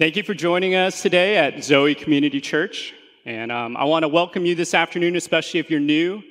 [0.00, 2.94] Thank you for joining us today at Zoe Community Church.
[3.26, 6.22] And um, I want to welcome you this afternoon, especially if you're new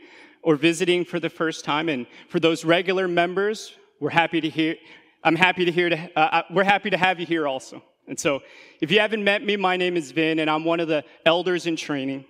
[0.41, 1.87] or visiting for the first time.
[1.87, 4.75] And for those regular members, we're happy to hear.
[5.23, 5.87] I'm happy to hear.
[5.89, 7.83] To, uh, uh, we're happy to have you here also.
[8.07, 8.41] And so,
[8.81, 11.67] if you haven't met me, my name is Vin, and I'm one of the elders
[11.67, 12.25] in training.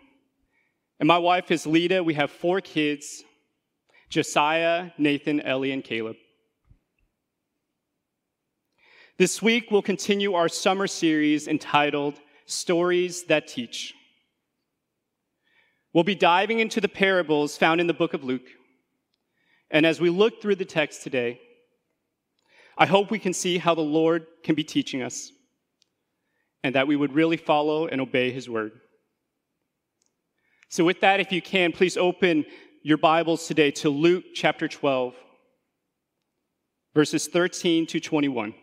[1.00, 2.04] And my wife is Lita.
[2.04, 3.24] We have four kids:
[4.10, 6.18] Josiah, Nathan, Ellie, and Caleb.
[9.20, 13.93] This week, we'll continue our summer series entitled Stories That Teach.
[15.92, 18.48] We'll be diving into the parables found in the book of Luke.
[19.70, 21.42] And as we look through the text today,
[22.78, 25.34] I hope we can see how the Lord can be teaching us
[26.64, 28.71] and that we would really follow and obey his word.
[30.70, 32.45] So, with that, if you can, please open
[32.84, 35.14] your Bibles today to Luke chapter 12,
[36.95, 38.54] verses 13 to 21.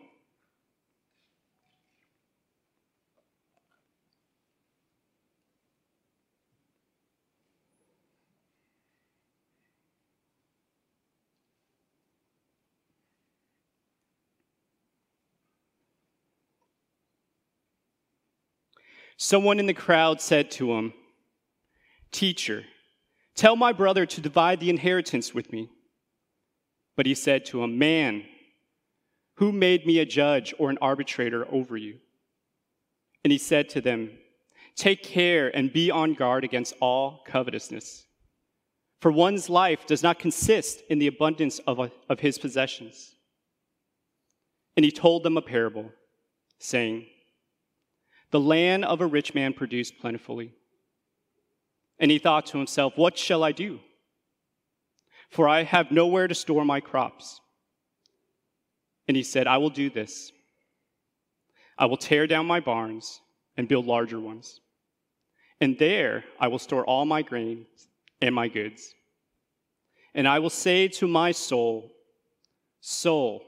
[19.17, 20.93] Someone in the crowd said to him,
[22.11, 22.63] Teacher,
[23.35, 25.69] tell my brother to divide the inheritance with me.
[26.95, 28.23] But he said to him, Man,
[29.35, 31.97] who made me a judge or an arbitrator over you?
[33.23, 34.11] And he said to them,
[34.75, 38.05] Take care and be on guard against all covetousness.
[39.01, 43.15] For one's life does not consist in the abundance of, of his possessions.
[44.75, 45.91] And he told them a parable,
[46.59, 47.07] saying,
[48.31, 50.53] the land of a rich man produced plentifully.
[51.99, 53.79] And he thought to himself, What shall I do?
[55.29, 57.41] For I have nowhere to store my crops.
[59.07, 60.31] And he said, I will do this.
[61.77, 63.21] I will tear down my barns
[63.55, 64.59] and build larger ones.
[65.59, 67.67] And there I will store all my grains
[68.21, 68.93] and my goods.
[70.13, 71.91] And I will say to my soul,
[72.79, 73.43] Soul,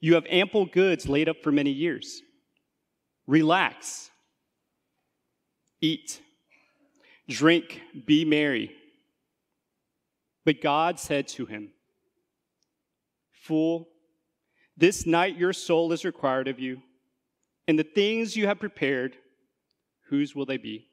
[0.00, 2.22] you have ample goods laid up for many years
[3.26, 4.10] relax,
[5.80, 6.20] eat,
[7.28, 8.72] drink, be merry.
[10.44, 11.70] But God said to him,
[13.30, 13.88] Fool,
[14.76, 16.82] this night your soul is required of you,
[17.68, 19.16] and the things you have prepared,
[20.08, 20.88] whose will they be?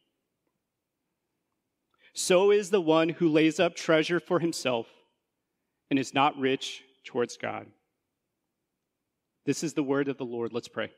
[2.14, 4.88] So is the one who lays up treasure for himself
[5.90, 7.68] and is not rich towards God.
[9.46, 10.54] This is the word of the Lord.
[10.54, 10.92] Let's pray.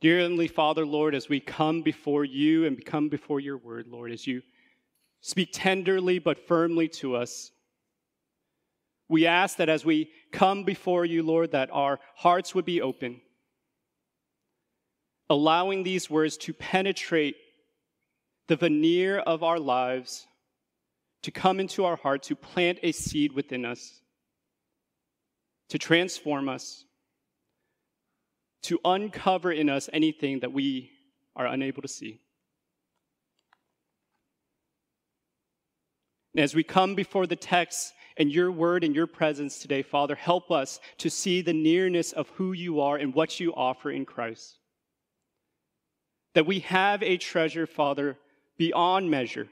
[0.00, 4.26] Dear Father, Lord, as we come before you and come before your word, Lord, as
[4.26, 4.42] you
[5.20, 7.50] speak tenderly but firmly to us,
[9.08, 13.20] we ask that as we come before you, Lord, that our hearts would be open,
[15.28, 17.36] allowing these words to penetrate
[18.46, 20.26] the veneer of our lives,
[21.22, 24.00] to come into our heart, to plant a seed within us,
[25.68, 26.84] to transform us
[28.62, 30.90] to uncover in us anything that we
[31.36, 32.20] are unable to see.
[36.34, 40.14] And as we come before the text and your word and your presence today, Father,
[40.14, 44.04] help us to see the nearness of who you are and what you offer in
[44.04, 44.58] Christ.
[46.34, 48.16] That we have a treasure, Father,
[48.58, 49.48] beyond measure.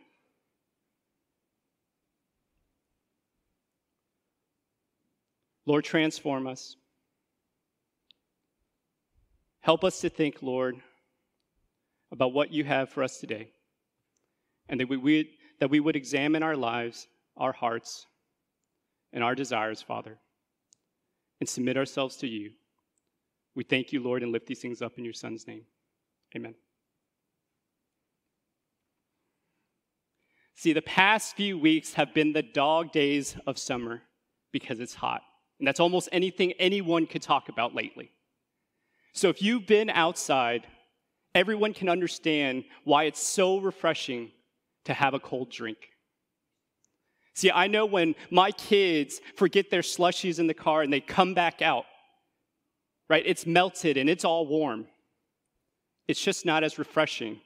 [5.66, 6.76] Lord, transform us.
[9.69, 10.77] Help us to think, Lord,
[12.11, 13.51] about what you have for us today,
[14.67, 15.27] and that we would,
[15.61, 17.06] that we would examine our lives,
[17.37, 18.06] our hearts,
[19.12, 20.17] and our desires, Father,
[21.41, 22.53] and submit ourselves to you.
[23.55, 25.65] We thank you, Lord, and lift these things up in your Son's name.
[26.35, 26.55] Amen.
[30.55, 34.00] See, the past few weeks have been the dog days of summer
[34.50, 35.21] because it's hot.
[35.59, 38.12] And that's almost anything anyone could talk about lately.
[39.12, 40.66] So if you've been outside,
[41.34, 44.31] everyone can understand why it's so refreshing
[44.84, 45.78] to have a cold drink.
[47.34, 51.34] See, I know when my kids forget their slushies in the car and they come
[51.34, 51.84] back out,
[53.08, 53.22] right?
[53.25, 54.87] It's melted and it's all warm.
[56.08, 57.40] It's just not as refreshing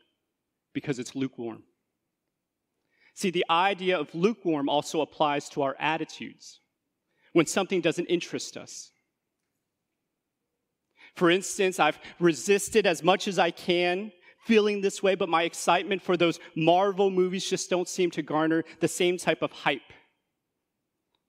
[0.73, 1.65] because it's lukewarm.
[3.15, 6.61] See, the idea of lukewarm also applies to our attitudes.
[7.35, 8.93] When something doesn't interest us,
[11.14, 14.12] for instance, I've resisted as much as I can
[14.44, 18.64] feeling this way, but my excitement for those Marvel movies just don't seem to garner
[18.81, 19.93] the same type of hype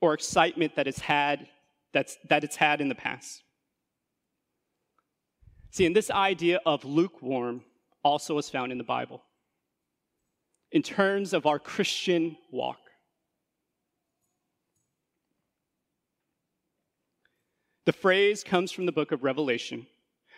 [0.01, 1.47] or excitement that it's had
[1.93, 3.43] that's, that it's had in the past.
[5.71, 7.63] See, and this idea of lukewarm
[8.03, 9.21] also is found in the Bible
[10.71, 12.79] in terms of our Christian walk.
[17.85, 19.87] The phrase comes from the book of Revelation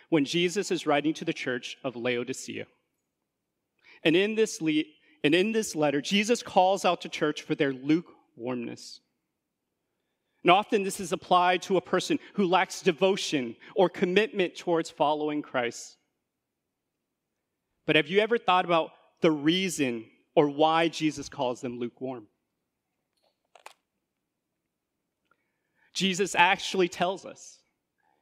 [0.08, 2.66] when Jesus is writing to the church of Laodicea.
[4.04, 4.84] And in this, le-
[5.24, 9.00] and in this letter, Jesus calls out to church for their lukewarmness.
[10.42, 15.42] And often this is applied to a person who lacks devotion or commitment towards following
[15.42, 15.96] Christ.
[17.84, 18.90] But have you ever thought about
[19.22, 20.04] the reason
[20.34, 22.26] or why Jesus calls them lukewarm?
[25.96, 27.58] Jesus actually tells us.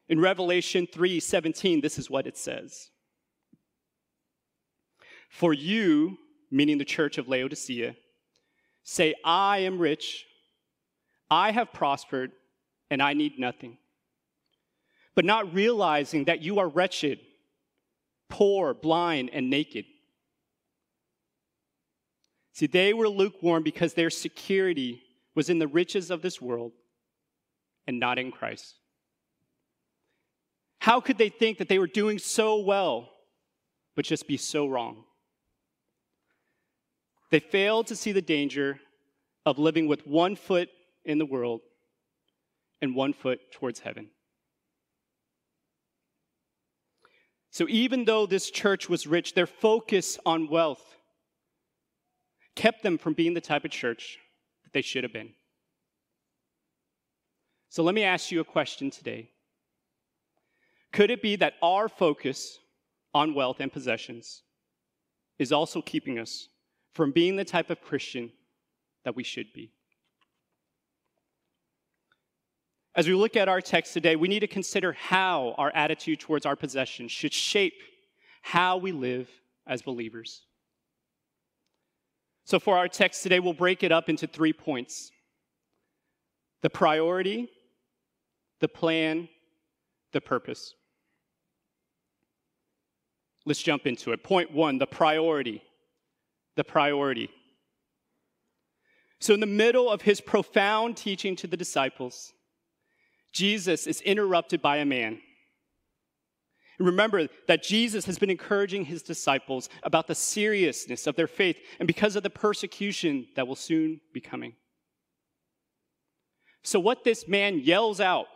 [0.08, 2.90] In Revelation 3:17, this is what it says.
[5.28, 6.16] For you,
[6.52, 7.96] meaning the church of Laodicea,
[8.84, 10.24] say, I am rich,
[11.28, 12.30] I have prospered,
[12.90, 13.78] and I need nothing.
[15.16, 17.18] But not realizing that you are wretched,
[18.28, 19.86] poor, blind, and naked.
[22.52, 25.02] See, they were lukewarm because their security
[25.34, 26.70] was in the riches of this world
[27.86, 28.74] and not in Christ.
[30.78, 33.10] How could they think that they were doing so well,
[33.96, 35.04] but just be so wrong?
[37.30, 38.78] They failed to see the danger
[39.46, 40.68] of living with one foot
[41.04, 41.60] in the world
[42.80, 44.10] and one foot towards heaven.
[47.50, 50.84] So, even though this church was rich, their focus on wealth
[52.56, 54.18] kept them from being the type of church
[54.64, 55.30] that they should have been.
[57.74, 59.30] So let me ask you a question today.
[60.92, 62.60] Could it be that our focus
[63.12, 64.42] on wealth and possessions
[65.40, 66.46] is also keeping us
[66.92, 68.30] from being the type of Christian
[69.02, 69.72] that we should be?
[72.94, 76.46] As we look at our text today, we need to consider how our attitude towards
[76.46, 77.82] our possessions should shape
[78.42, 79.28] how we live
[79.66, 80.42] as believers.
[82.44, 85.10] So, for our text today, we'll break it up into three points
[86.62, 87.50] the priority,
[88.64, 89.28] the plan,
[90.14, 90.72] the purpose.
[93.44, 94.24] Let's jump into it.
[94.24, 95.62] Point one the priority.
[96.56, 97.28] The priority.
[99.20, 102.32] So, in the middle of his profound teaching to the disciples,
[103.34, 105.20] Jesus is interrupted by a man.
[106.78, 111.86] Remember that Jesus has been encouraging his disciples about the seriousness of their faith and
[111.86, 114.54] because of the persecution that will soon be coming.
[116.62, 118.28] So, what this man yells out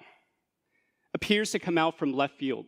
[1.19, 2.65] appears to come out from left field.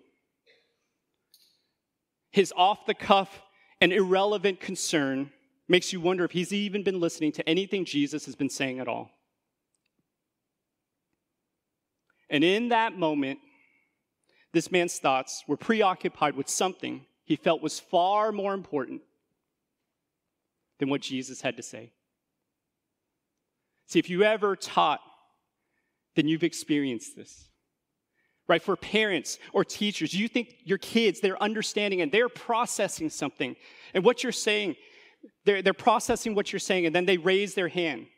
[2.32, 3.40] His off the cuff
[3.80, 5.30] and irrelevant concern
[5.68, 8.88] makes you wonder if he's even been listening to anything Jesus has been saying at
[8.88, 9.12] all.
[12.28, 13.38] And in that moment,
[14.52, 19.00] this man's thoughts were preoccupied with something he felt was far more important
[20.80, 21.92] than what Jesus had to say.
[23.86, 25.00] See, if you ever taught,
[26.16, 27.49] then you've experienced this.
[28.50, 28.60] Right?
[28.60, 33.54] For parents or teachers, you think your kids, they're understanding and they're processing something.
[33.94, 34.74] And what you're saying,
[35.44, 38.08] they're, they're processing what you're saying, and then they raise their hand.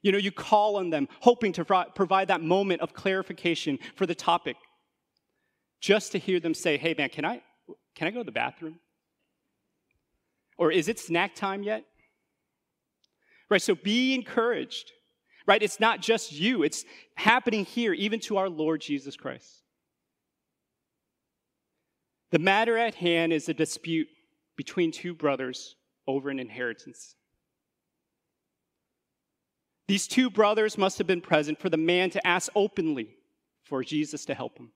[0.00, 4.14] You know, you call on them, hoping to provide that moment of clarification for the
[4.14, 4.56] topic
[5.82, 7.42] just to hear them say, hey, man, can I,
[7.94, 8.78] can I go to the bathroom?
[10.56, 11.84] Or is it snack time yet?
[13.50, 14.92] Right, so be encouraged.
[15.46, 16.84] Right, it's not just you, it's
[17.16, 19.62] happening here, even to our Lord Jesus Christ.
[22.30, 24.08] The matter at hand is a dispute
[24.56, 27.16] between two brothers over an inheritance.
[29.88, 33.16] These two brothers must have been present for the man to ask openly
[33.64, 34.70] for Jesus to help him.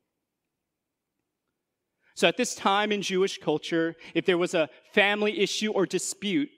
[2.14, 6.48] So at this time in Jewish culture, if there was a family issue or dispute,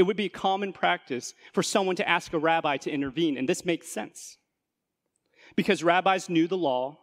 [0.00, 3.36] it would be common practice for someone to ask a rabbi to intervene.
[3.36, 4.38] And this makes sense.
[5.56, 6.96] Because rabbis knew the law,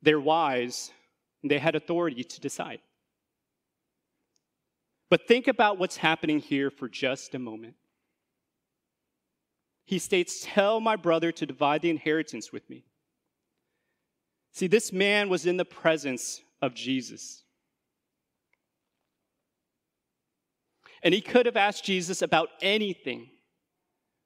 [0.00, 0.90] they're wise,
[1.42, 2.80] and they had authority to decide.
[5.10, 7.74] But think about what's happening here for just a moment.
[9.84, 12.86] He states, Tell my brother to divide the inheritance with me.
[14.52, 17.44] See, this man was in the presence of Jesus.
[21.02, 23.28] And he could have asked Jesus about anything,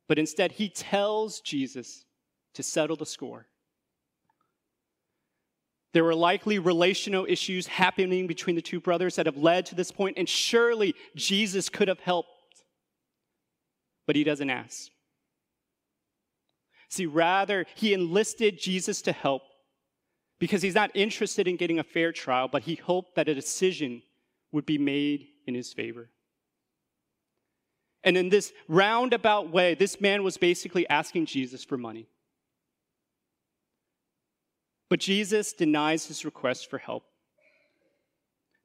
[0.09, 2.05] but instead he tells Jesus
[2.55, 3.47] to settle the score.
[5.93, 9.93] There were likely relational issues happening between the two brothers that have led to this
[9.93, 12.29] point, and surely Jesus could have helped,
[14.07, 14.91] but he doesn't ask.
[16.88, 19.43] See, rather, he enlisted Jesus to help
[20.38, 24.02] because he's not interested in getting a fair trial, but he hoped that a decision
[24.50, 26.11] would be made in his favor.
[28.04, 32.09] And in this roundabout way, this man was basically asking Jesus for money.
[34.88, 37.04] But Jesus denies his request for help.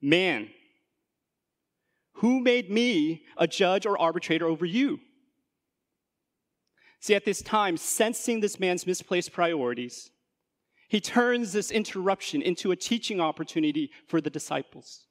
[0.02, 0.50] Man,
[2.16, 5.00] who made me a judge or arbitrator over you?
[7.00, 10.10] See, at this time, sensing this man's misplaced priorities,
[10.90, 15.06] he turns this interruption into a teaching opportunity for the disciples.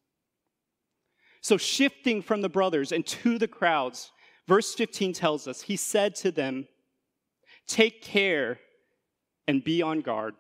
[1.41, 4.11] So, shifting from the brothers and to the crowds,
[4.47, 6.69] verse 15 tells us, He said to them,
[7.67, 8.61] Take care
[9.49, 10.35] and be on guard.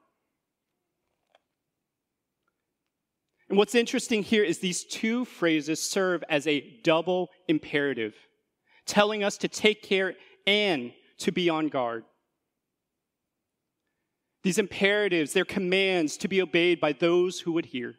[3.48, 8.14] And what's interesting here is these two phrases serve as a double imperative,
[8.86, 10.14] telling us to take care
[10.46, 12.04] and to be on guard.
[14.42, 17.96] These imperatives, they're commands to be obeyed by those who would hear.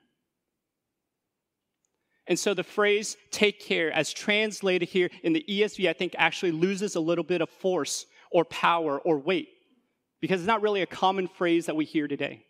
[2.28, 6.52] And so the phrase take care, as translated here in the ESV, I think actually
[6.52, 9.50] loses a little bit of force or power or weight
[10.20, 12.44] because it's not really a common phrase that we hear today.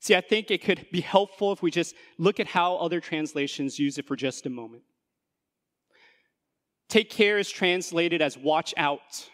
[0.00, 3.78] See, I think it could be helpful if we just look at how other translations
[3.78, 4.82] use it for just a moment.
[6.88, 9.28] Take care is translated as watch out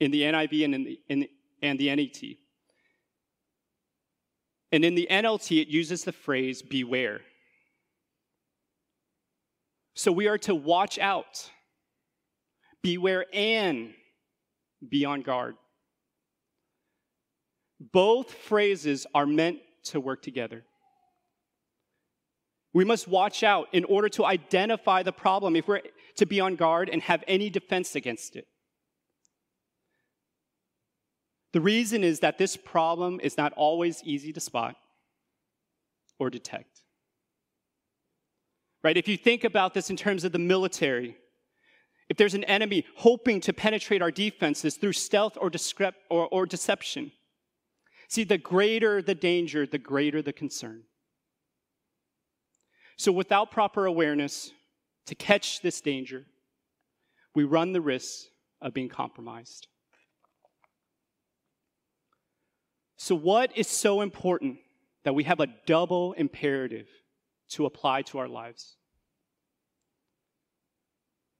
[0.00, 1.28] in the NIV and, in the, in,
[1.62, 2.39] and the NET.
[4.72, 7.20] And in the NLT, it uses the phrase beware.
[9.94, 11.50] So we are to watch out,
[12.82, 13.92] beware, and
[14.88, 15.56] be on guard.
[17.80, 20.64] Both phrases are meant to work together.
[22.72, 25.82] We must watch out in order to identify the problem if we're
[26.16, 28.46] to be on guard and have any defense against it.
[31.52, 34.76] The reason is that this problem is not always easy to spot
[36.18, 36.82] or detect.
[38.82, 38.96] Right?
[38.96, 41.16] If you think about this in terms of the military,
[42.08, 45.50] if there's an enemy hoping to penetrate our defenses through stealth or,
[46.08, 47.12] or, or deception,
[48.08, 50.82] see, the greater the danger, the greater the concern.
[52.96, 54.50] So, without proper awareness
[55.06, 56.26] to catch this danger,
[57.34, 58.26] we run the risk
[58.60, 59.68] of being compromised.
[63.02, 64.58] So, what is so important
[65.04, 66.86] that we have a double imperative
[67.52, 68.76] to apply to our lives?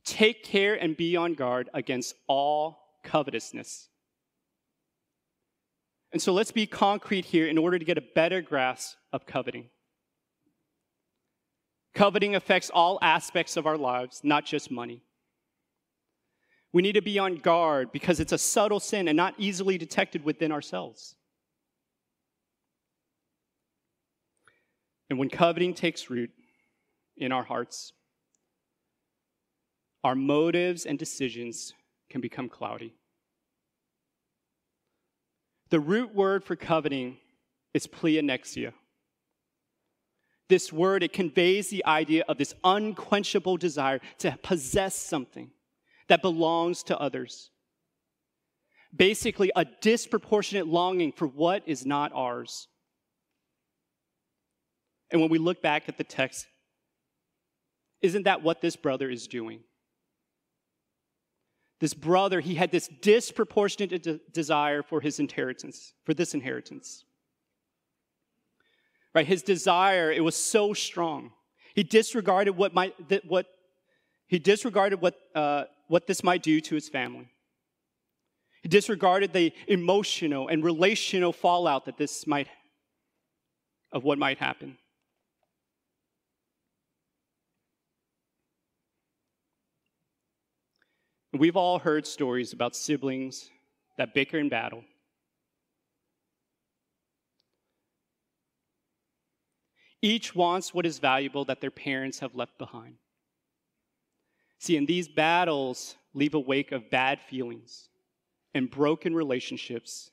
[0.06, 3.90] Take care and be on guard against all covetousness.
[6.12, 9.68] And so let's be concrete here in order to get a better grasp of coveting.
[11.94, 15.02] Coveting affects all aspects of our lives, not just money.
[16.72, 20.24] We need to be on guard because it's a subtle sin and not easily detected
[20.24, 21.16] within ourselves.
[25.10, 26.30] And when coveting takes root
[27.16, 27.92] in our hearts,
[30.04, 31.74] our motives and decisions
[32.08, 32.94] can become cloudy.
[35.70, 37.18] The root word for coveting
[37.74, 38.72] is pleonexia.
[40.48, 45.50] This word, it conveys the idea of this unquenchable desire to possess something
[46.08, 47.50] that belongs to others.
[48.94, 52.66] Basically, a disproportionate longing for what is not ours.
[55.10, 56.46] And when we look back at the text,
[58.00, 59.60] isn't that what this brother is doing?
[61.80, 67.04] This brother, he had this disproportionate de- desire for his inheritance, for this inheritance.
[69.14, 69.26] Right?
[69.26, 71.32] His desire, it was so strong.
[71.74, 73.46] He disregarded what might, that what,
[74.28, 77.28] he disregarded what, uh, what this might do to his family.
[78.62, 82.48] He disregarded the emotional and relational fallout that this might,
[83.90, 84.76] of what might happen.
[91.32, 93.50] We've all heard stories about siblings
[93.96, 94.84] that bicker and battle.
[100.02, 102.96] Each wants what is valuable that their parents have left behind.
[104.58, 107.88] See, and these battles leave a wake of bad feelings
[108.54, 110.10] and broken relationships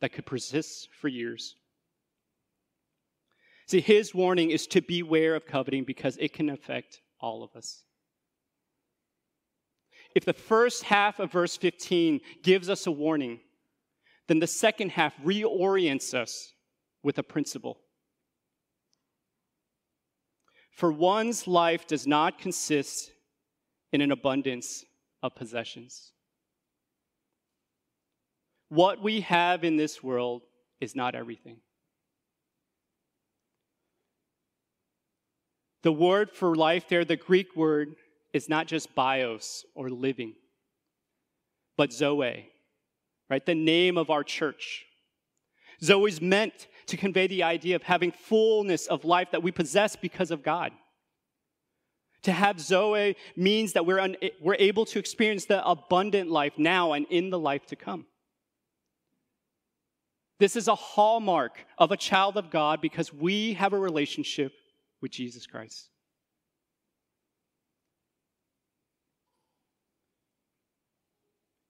[0.00, 1.54] that could persist for years.
[3.66, 7.84] See, his warning is to beware of coveting because it can affect all of us.
[10.14, 13.40] If the first half of verse 15 gives us a warning,
[14.26, 16.52] then the second half reorients us
[17.02, 17.78] with a principle.
[20.70, 23.10] For one's life does not consist
[23.92, 24.84] in an abundance
[25.22, 26.12] of possessions.
[28.68, 30.42] what we have in this world
[30.80, 31.58] is not everything.
[35.82, 37.94] The word for life there, the Greek word,
[38.32, 40.34] is not just bios or living,
[41.76, 42.48] but zoe,
[43.30, 43.46] right?
[43.46, 44.84] The name of our church.
[45.82, 49.96] Zoe is meant to convey the idea of having fullness of life that we possess
[49.96, 50.72] because of God.
[52.22, 56.92] To have Zoe means that we're, un- we're able to experience the abundant life now
[56.92, 58.06] and in the life to come.
[60.40, 64.52] This is a hallmark of a child of God because we have a relationship
[65.00, 65.90] with Jesus Christ.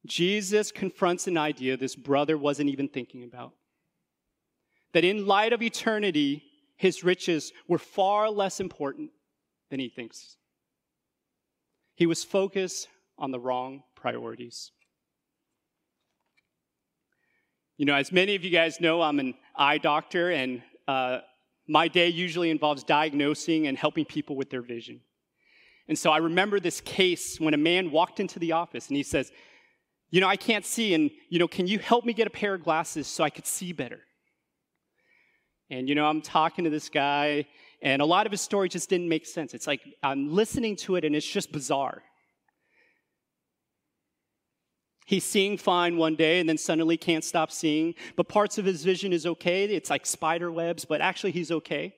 [0.09, 3.53] Jesus confronts an idea this brother wasn't even thinking about.
[4.95, 6.43] That in light of eternity,
[6.77, 9.11] his riches were far less important
[9.71, 10.37] than he thinks.
[11.95, 12.89] He was focused
[13.19, 14.71] on the wrong priorities.
[17.77, 21.19] You know, as many of you guys know, I'm an eye doctor, and uh,
[21.69, 25.01] my day usually involves diagnosing and helping people with their vision.
[25.87, 29.03] And so I remember this case when a man walked into the office and he
[29.03, 29.33] says,
[30.11, 32.55] You know, I can't see, and, you know, can you help me get a pair
[32.55, 34.01] of glasses so I could see better?
[35.71, 37.47] And, you know, I'm talking to this guy,
[37.83, 39.53] and a lot of his story just didn't make sense.
[39.53, 42.03] It's like I'm listening to it, and it's just bizarre.
[45.09, 48.85] He's seeing fine one day and then suddenly can't stop seeing, but parts of his
[48.85, 49.65] vision is okay.
[49.65, 51.95] It's like spider webs, but actually he's okay.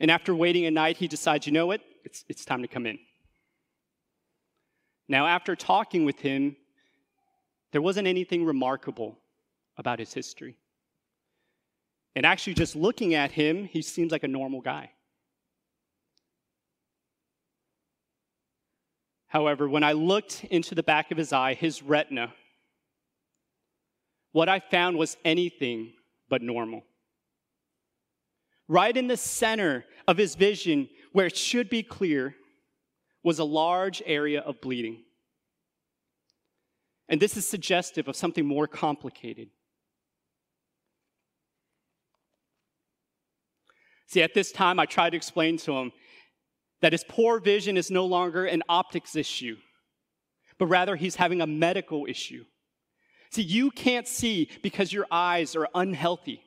[0.00, 1.80] And after waiting a night, he decides, you know what?
[2.04, 2.98] It's, it's time to come in.
[5.08, 6.56] Now, after talking with him,
[7.72, 9.18] there wasn't anything remarkable
[9.76, 10.56] about his history.
[12.14, 14.90] And actually, just looking at him, he seems like a normal guy.
[19.28, 22.32] However, when I looked into the back of his eye, his retina,
[24.32, 25.92] what I found was anything
[26.28, 26.84] but normal.
[28.68, 32.34] Right in the center of his vision, where it should be clear,
[33.26, 35.02] was a large area of bleeding.
[37.08, 39.48] And this is suggestive of something more complicated.
[44.06, 45.92] See, at this time, I tried to explain to him
[46.82, 49.56] that his poor vision is no longer an optics issue,
[50.56, 52.44] but rather he's having a medical issue.
[53.32, 56.42] See, you can't see because your eyes are unhealthy.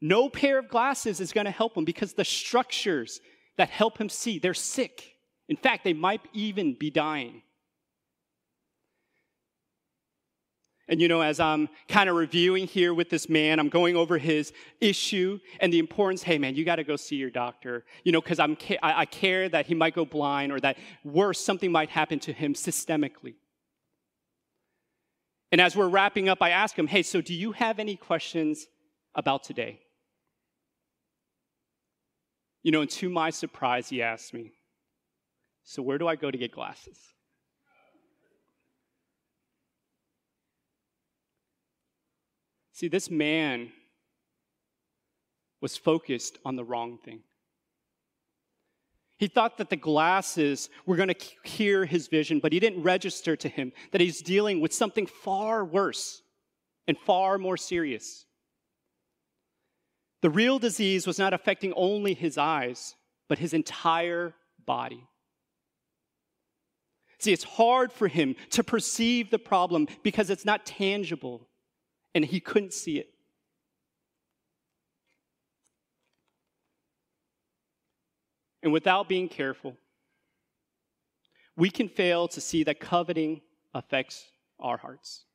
[0.00, 3.20] No pair of glasses is going to help him because the structures
[3.56, 5.16] that help him see, they're sick.
[5.48, 7.42] In fact, they might even be dying.
[10.88, 14.18] And you know, as I'm kind of reviewing here with this man, I'm going over
[14.18, 16.22] his issue and the importance.
[16.22, 17.84] Hey, man, you got to go see your doctor.
[18.04, 21.44] You know, because I'm I, I care that he might go blind or that worse,
[21.44, 23.34] something might happen to him systemically.
[25.50, 28.66] And as we're wrapping up, I ask him, Hey, so do you have any questions
[29.14, 29.80] about today?
[32.66, 34.50] You know, and to my surprise, he asked me,
[35.62, 36.98] So where do I go to get glasses?
[42.72, 43.70] See, this man
[45.60, 47.20] was focused on the wrong thing.
[49.16, 53.36] He thought that the glasses were going to cure his vision, but he didn't register
[53.36, 56.20] to him that he's dealing with something far worse
[56.88, 58.25] and far more serious.
[60.26, 62.96] The real disease was not affecting only his eyes,
[63.28, 64.34] but his entire
[64.66, 65.06] body.
[67.20, 71.46] See, it's hard for him to perceive the problem because it's not tangible
[72.12, 73.06] and he couldn't see it.
[78.64, 79.76] And without being careful,
[81.56, 84.26] we can fail to see that coveting affects
[84.58, 85.25] our hearts.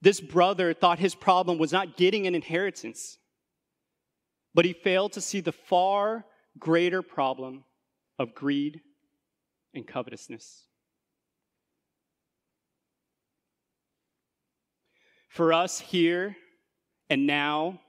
[0.00, 3.18] This brother thought his problem was not getting an inheritance,
[4.54, 6.24] but he failed to see the far
[6.58, 7.64] greater problem
[8.18, 8.80] of greed
[9.74, 10.64] and covetousness.
[15.28, 16.36] For us here
[17.10, 17.80] and now,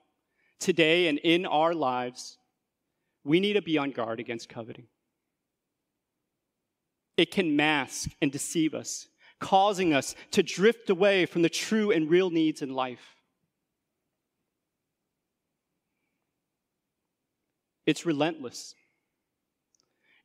[0.60, 2.38] today and in our lives,
[3.24, 4.88] we need to be on guard against coveting.
[7.17, 9.08] It can mask and deceive us,
[9.39, 13.15] causing us to drift away from the true and real needs in life.
[17.86, 18.75] It's relentless,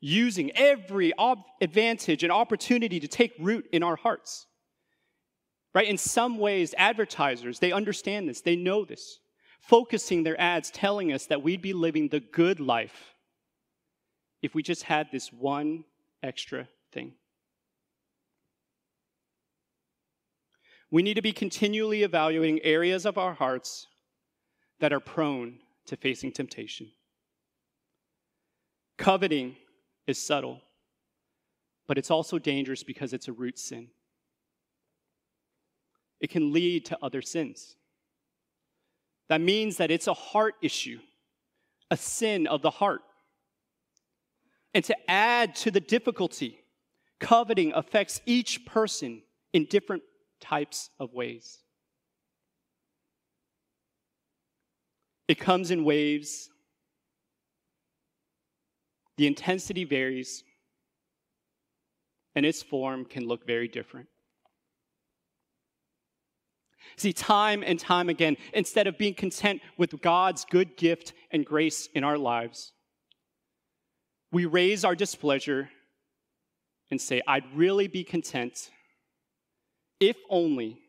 [0.00, 1.14] using every
[1.62, 4.46] advantage and opportunity to take root in our hearts.
[5.74, 5.88] Right?
[5.88, 9.18] In some ways, advertisers, they understand this, they know this,
[9.60, 13.14] focusing their ads telling us that we'd be living the good life
[14.42, 15.84] if we just had this one
[16.22, 17.14] extra thing.
[20.94, 23.88] We need to be continually evaluating areas of our hearts
[24.78, 26.92] that are prone to facing temptation.
[28.96, 29.56] Coveting
[30.06, 30.60] is subtle,
[31.88, 33.88] but it's also dangerous because it's a root sin.
[36.20, 37.74] It can lead to other sins.
[39.28, 41.00] That means that it's a heart issue,
[41.90, 43.02] a sin of the heart.
[44.72, 46.60] And to add to the difficulty,
[47.18, 50.04] coveting affects each person in different
[50.44, 51.58] types of ways.
[55.26, 56.50] It comes in waves.
[59.16, 60.42] The intensity varies,
[62.34, 64.08] and its form can look very different.
[66.96, 71.88] See, time and time again, instead of being content with God's good gift and grace
[71.94, 72.72] in our lives,
[74.32, 75.70] we raise our displeasure
[76.90, 78.70] and say, I'd really be content
[80.00, 80.80] if only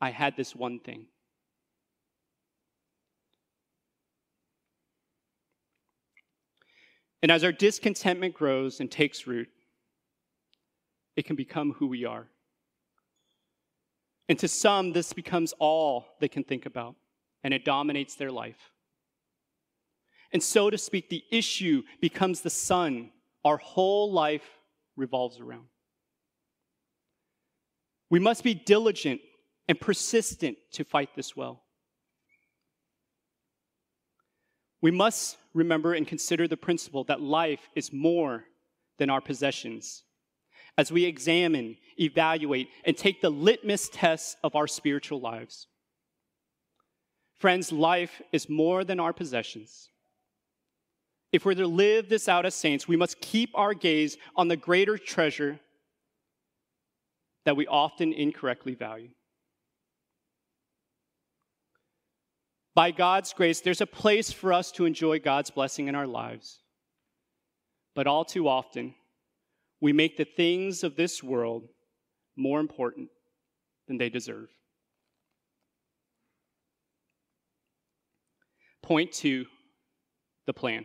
[0.00, 1.06] I had this one thing.
[7.22, 9.48] And as our discontentment grows and takes root,
[11.16, 12.28] it can become who we are.
[14.28, 16.94] And to some, this becomes all they can think about,
[17.44, 18.70] and it dominates their life.
[20.32, 23.10] And so to speak, the issue becomes the sun
[23.44, 24.44] our whole life
[24.96, 25.64] revolves around.
[28.10, 29.20] We must be diligent
[29.68, 31.62] and persistent to fight this well.
[34.82, 38.44] We must remember and consider the principle that life is more
[38.98, 40.02] than our possessions
[40.78, 45.66] as we examine, evaluate, and take the litmus test of our spiritual lives.
[47.36, 49.90] Friends, life is more than our possessions.
[51.32, 54.56] If we're to live this out as saints, we must keep our gaze on the
[54.56, 55.60] greater treasure
[57.44, 59.10] that we often incorrectly value.
[62.74, 66.60] By God's grace, there's a place for us to enjoy God's blessing in our lives.
[67.94, 68.94] But all too often,
[69.80, 71.68] we make the things of this world
[72.36, 73.08] more important
[73.88, 74.48] than they deserve.
[78.82, 79.46] Point two
[80.46, 80.84] the plan.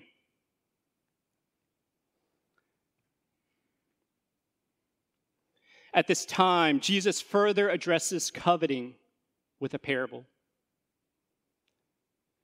[5.96, 8.96] At this time, Jesus further addresses coveting
[9.62, 10.26] with a parable.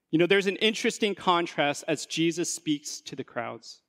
[0.09, 3.81] You know, there's an interesting contrast as Jesus speaks to the crowds.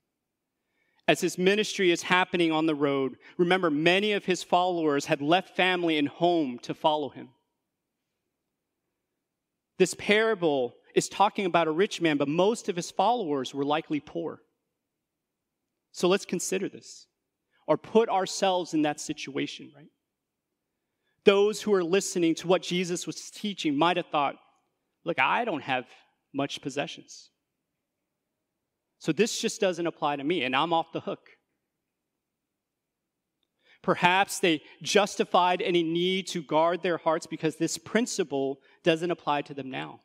[1.07, 5.55] As his ministry is happening on the road, remember, many of his followers had left
[5.57, 7.29] family and home to follow him.
[9.79, 14.01] This parable is talking about a rich man, but most of his followers were likely
[14.01, 14.43] poor.
[15.93, 17.07] So let's consider this
[17.67, 19.89] or put ourselves in that situation, right?
[21.25, 24.37] Those who are listening to what Jesus was teaching might have thought,
[25.05, 25.85] look, I don't have
[26.35, 27.31] much possessions.
[28.99, 31.29] So this just doesn't apply to me, and I'm off the hook.
[33.83, 39.55] Perhaps they justified any need to guard their hearts because this principle doesn't apply to
[39.55, 40.01] them now.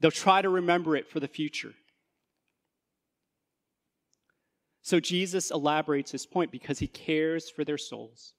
[0.00, 1.74] They'll try to remember it for the future.
[4.88, 8.32] So Jesus elaborates his point because he cares for their souls.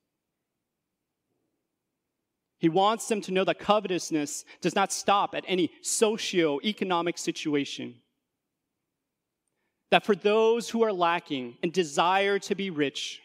[2.57, 7.97] He wants them to know that covetousness does not stop at any socio-economic situation.
[9.91, 13.21] That for those who are lacking and desire to be rich,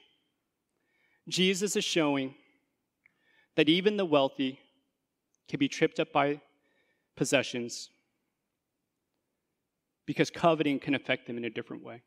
[1.26, 2.34] Jesus is showing
[3.56, 4.58] that even the wealthy
[5.48, 6.42] can be tripped up by
[7.16, 7.88] possessions
[10.04, 12.02] because coveting can affect them in a different way.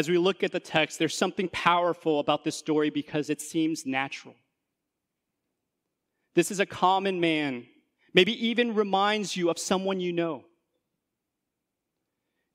[0.00, 3.84] As we look at the text, there's something powerful about this story because it seems
[3.84, 4.34] natural.
[6.34, 7.66] This is a common man,
[8.14, 10.44] maybe even reminds you of someone you know.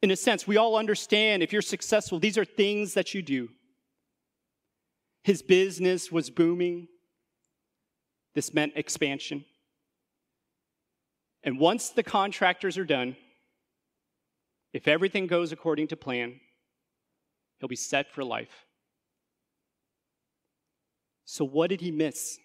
[0.01, 3.49] In a sense, we all understand if you're successful, these are things that you do.
[5.23, 6.88] His business was booming.
[8.34, 9.45] This meant expansion.
[11.43, 13.15] And once the contractors are done,
[14.73, 16.39] if everything goes according to plan,
[17.65, 18.67] He'll be set for life.
[21.23, 22.38] So, what did he miss?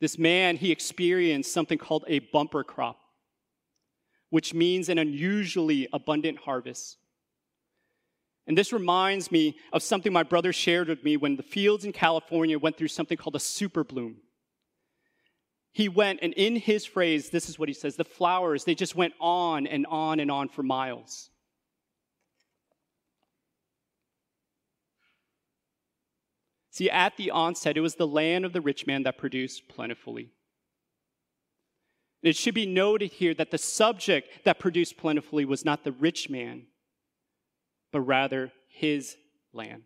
[0.00, 3.00] This man, he experienced something called a bumper crop,
[4.28, 6.98] which means an unusually abundant harvest.
[8.46, 11.92] And this reminds me of something my brother shared with me when the fields in
[11.92, 14.16] California went through something called a super bloom
[15.74, 18.94] he went, and in his phrase, this is what he says the flowers, they just
[18.94, 21.30] went on and on and on for miles.
[26.70, 30.30] See, at the onset, it was the land of the rich man that produced plentifully.
[32.22, 36.30] It should be noted here that the subject that produced plentifully was not the rich
[36.30, 36.66] man,
[37.92, 39.16] but rather his
[39.52, 39.82] land.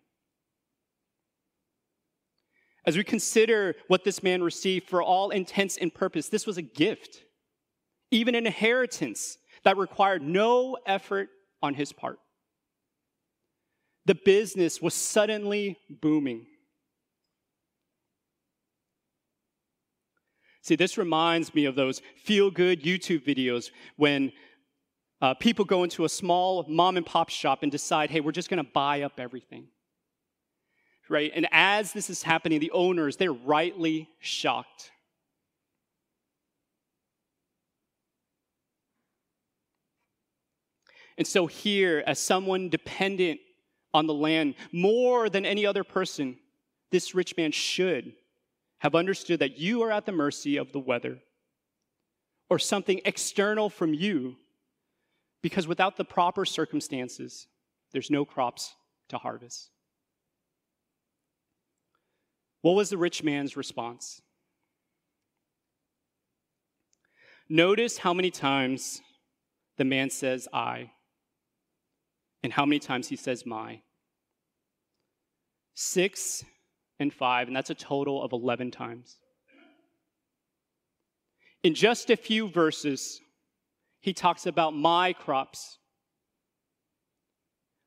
[2.88, 6.62] As we consider what this man received, for all intents and purpose, this was a
[6.62, 7.22] gift,
[8.10, 11.28] even an inheritance that required no effort
[11.60, 12.18] on his part.
[14.06, 16.46] The business was suddenly booming.
[20.62, 24.32] See, this reminds me of those feel good YouTube videos when
[25.20, 28.48] uh, people go into a small mom and pop shop and decide, hey, we're just
[28.48, 29.66] going to buy up everything
[31.10, 31.32] right?
[31.34, 34.90] And as this is happening, the owners, they're rightly shocked.
[41.16, 43.40] And so, here, as someone dependent
[43.92, 46.36] on the land more than any other person,
[46.90, 48.12] this rich man should
[48.78, 51.18] have understood that you are at the mercy of the weather
[52.48, 54.36] or something external from you,
[55.42, 57.46] because without the proper circumstances,
[57.92, 58.74] there's no crops
[59.08, 59.70] to harvest.
[62.62, 64.20] What was the rich man's response?
[67.48, 69.00] Notice how many times
[69.78, 70.90] the man says, I,
[72.42, 73.80] and how many times he says, my.
[75.74, 76.44] Six
[76.98, 79.16] and five, and that's a total of 11 times.
[81.62, 83.20] In just a few verses,
[84.00, 85.78] he talks about my crops,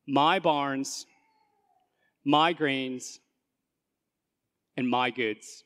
[0.07, 1.05] my barns,
[2.25, 3.19] my grains,
[4.81, 5.63] and my goods.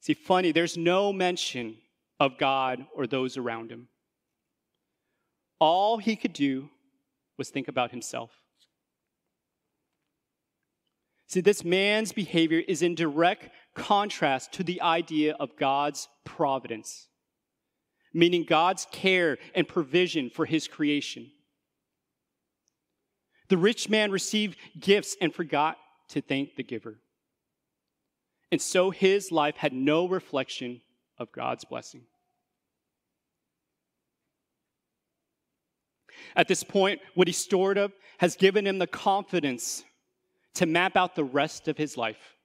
[0.00, 1.76] See, funny, there's no mention
[2.18, 3.86] of God or those around him.
[5.60, 6.68] All he could do
[7.38, 8.32] was think about himself.
[11.28, 17.06] See, this man's behavior is in direct contrast to the idea of God's providence,
[18.12, 21.30] meaning God's care and provision for his creation.
[23.48, 25.76] The rich man received gifts and forgot
[26.10, 26.98] to thank the giver.
[28.52, 30.80] And so his life had no reflection
[31.18, 32.02] of God's blessing.
[36.36, 39.84] At this point, what he stored up has given him the confidence
[40.54, 42.36] to map out the rest of his life.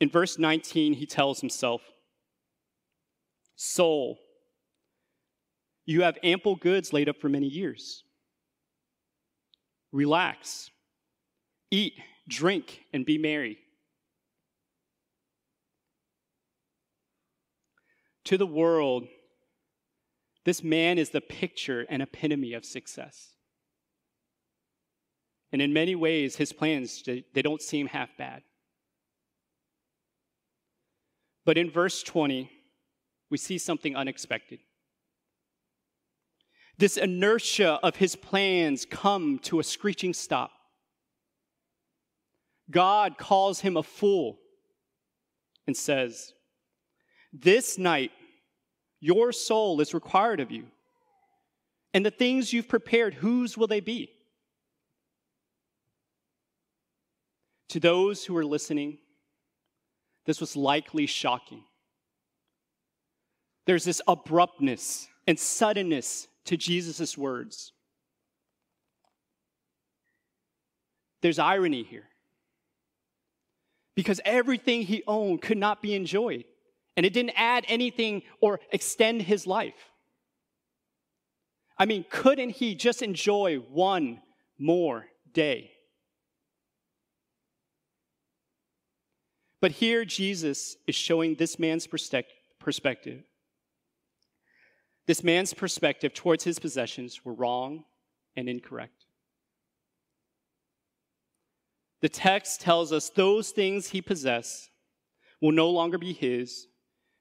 [0.00, 1.82] In verse 19, he tells himself,
[3.56, 4.18] Soul,
[5.84, 8.04] you have ample goods laid up for many years.
[9.90, 10.70] Relax
[11.70, 11.94] Eat,
[12.26, 13.58] drink, and be merry.
[18.24, 19.06] To the world,
[20.44, 23.32] this man is the picture and epitome of success.
[25.50, 28.42] And in many ways, his plans, they don't seem half bad.
[31.46, 32.50] But in verse 20,
[33.30, 34.60] we see something unexpected.
[36.76, 40.50] This inertia of his plans come to a screeching stop.
[42.70, 44.38] God calls him a fool
[45.66, 46.34] and says,
[47.32, 48.10] This night
[49.00, 50.64] your soul is required of you.
[51.94, 54.10] And the things you've prepared, whose will they be?
[57.70, 58.98] To those who are listening,
[60.26, 61.64] this was likely shocking.
[63.66, 67.72] There's this abruptness and suddenness to Jesus' words.
[71.20, 72.08] There's irony here
[73.98, 76.44] because everything he owned could not be enjoyed,
[76.96, 79.90] and it didn't add anything or extend his life.
[81.76, 84.22] I mean, couldn't he just enjoy one
[84.56, 85.72] more day?
[89.60, 93.24] But here, Jesus is showing this man's perspective.
[95.08, 97.82] This man's perspective towards his possessions were wrong
[98.36, 98.97] and incorrect.
[102.00, 104.70] The text tells us those things he possessed
[105.40, 106.66] will no longer be his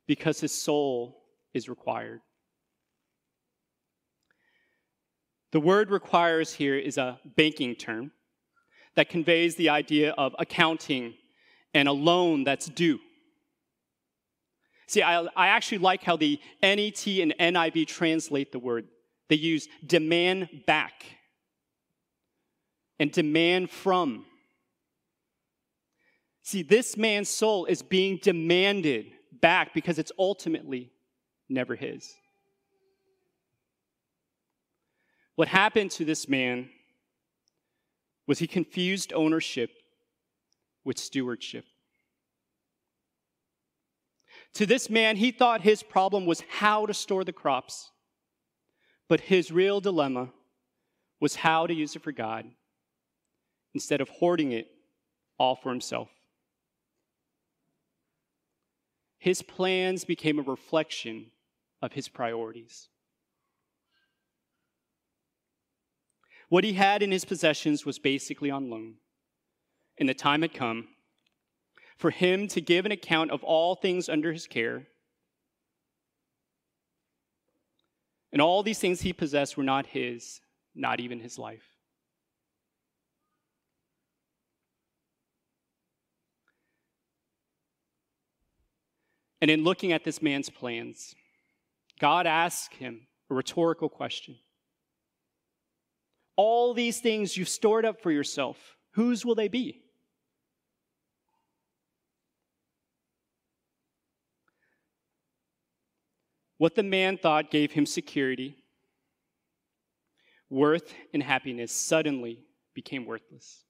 [0.08, 2.22] because his soul is required.
[5.52, 8.12] The word requires here is a banking term
[8.96, 11.13] that conveys the idea of accounting
[11.74, 13.00] and a loan that's due.
[14.88, 18.88] See, I, I actually like how the NET and NIV translate the word.
[19.30, 21.06] They use demand back
[23.00, 24.26] and demand from.
[26.48, 29.08] See, this man's soul is being demanded
[29.42, 30.94] back because it's ultimately
[31.50, 32.10] never his.
[35.36, 36.70] What happened to this man
[38.28, 39.72] was he confused ownership
[40.86, 41.66] with stewardship.
[44.54, 47.92] To this man, he thought his problem was how to store the crops,
[49.10, 50.30] but his real dilemma
[51.20, 52.46] was how to use it for God
[53.74, 54.70] instead of hoarding it
[55.38, 56.08] all for himself.
[59.17, 61.32] His plans became a reflection
[61.82, 62.89] of his priorities.
[66.49, 68.95] What he had in his possessions was basically on loan,
[69.97, 70.88] and the time had come
[71.97, 74.88] for him to give an account of all things under his care.
[78.32, 80.41] And all these things he possessed were not his,
[80.75, 81.77] not even his life.
[89.41, 91.15] And in looking at this man's plans,
[92.00, 94.36] God asked him a rhetorical question.
[96.36, 98.58] All these things you've stored up for yourself,
[98.91, 99.82] whose will they be?
[106.58, 108.56] What the man thought gave him security,
[110.50, 112.39] worth, and happiness suddenly
[112.73, 113.63] became worthless.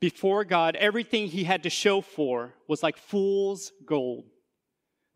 [0.00, 4.26] Before God, everything he had to show for was like fool's gold.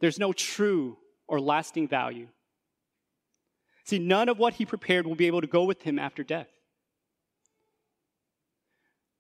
[0.01, 2.29] There's no true or lasting value.
[3.85, 6.49] See, none of what he prepared will be able to go with him after death.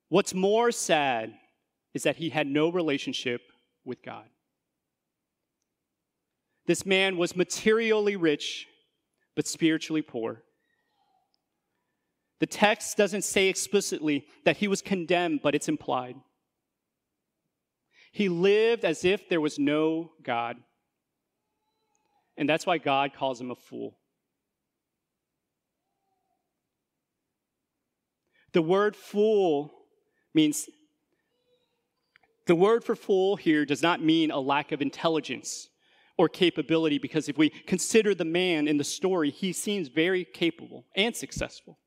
[0.08, 1.34] What's more sad
[1.94, 3.40] is that he had no relationship
[3.84, 4.24] with God.
[6.66, 8.66] This man was materially rich,
[9.34, 10.42] but spiritually poor.
[12.42, 16.16] The text doesn't say explicitly that he was condemned, but it's implied.
[18.10, 20.56] He lived as if there was no God.
[22.36, 23.96] And that's why God calls him a fool.
[28.54, 29.70] The word fool
[30.34, 30.68] means,
[32.48, 35.68] the word for fool here does not mean a lack of intelligence
[36.18, 40.86] or capability because if we consider the man in the story, he seems very capable
[40.96, 41.78] and successful.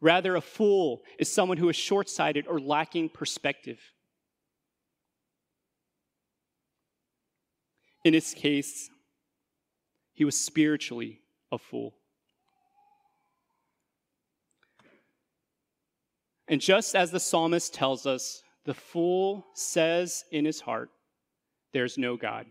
[0.00, 3.80] Rather, a fool is someone who is short sighted or lacking perspective.
[8.04, 8.88] In his case,
[10.12, 11.94] he was spiritually a fool.
[16.46, 20.90] And just as the psalmist tells us, the fool says in his heart,
[21.72, 22.46] There's no God.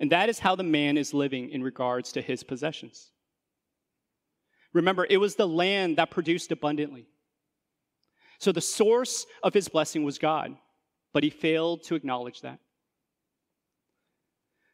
[0.00, 3.10] And that is how the man is living in regards to his possessions.
[4.72, 7.06] Remember, it was the land that produced abundantly.
[8.38, 10.56] So the source of his blessing was God,
[11.12, 12.58] but he failed to acknowledge that.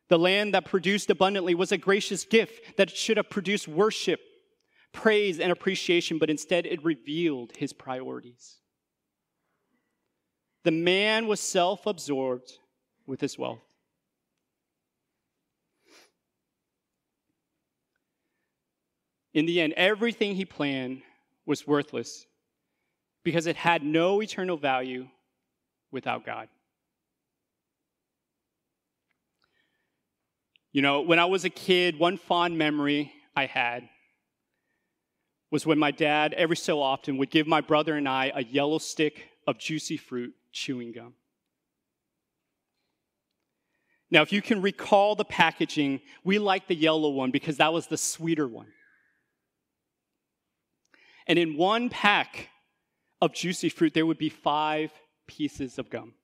[0.09, 4.21] The land that produced abundantly was a gracious gift that should have produced worship,
[4.93, 8.57] praise, and appreciation, but instead it revealed his priorities.
[10.65, 12.59] The man was self absorbed
[13.07, 13.63] with his wealth.
[19.33, 21.03] In the end, everything he planned
[21.47, 22.27] was worthless
[23.23, 25.07] because it had no eternal value
[25.93, 26.49] without God.
[30.73, 33.89] You know, when I was a kid, one fond memory I had
[35.51, 38.79] was when my dad, every so often, would give my brother and I a yellow
[38.79, 41.15] stick of juicy fruit chewing gum.
[44.13, 47.87] Now, if you can recall the packaging, we liked the yellow one because that was
[47.87, 48.67] the sweeter one.
[51.31, 52.49] And in one pack
[53.21, 54.91] of juicy fruit, there would be five
[55.29, 56.15] pieces of gum.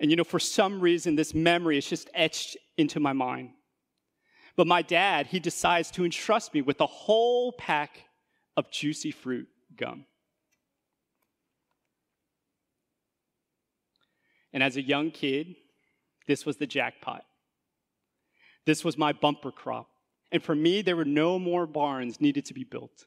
[0.00, 3.50] And you know, for some reason, this memory is just etched into my mind.
[4.56, 8.00] But my dad, he decides to entrust me with a whole pack
[8.56, 10.06] of juicy fruit gum.
[14.52, 15.54] And as a young kid,
[16.26, 17.24] this was the jackpot.
[18.66, 19.86] This was my bumper crop.
[20.34, 23.06] And for me, there were no more barns needed to be built.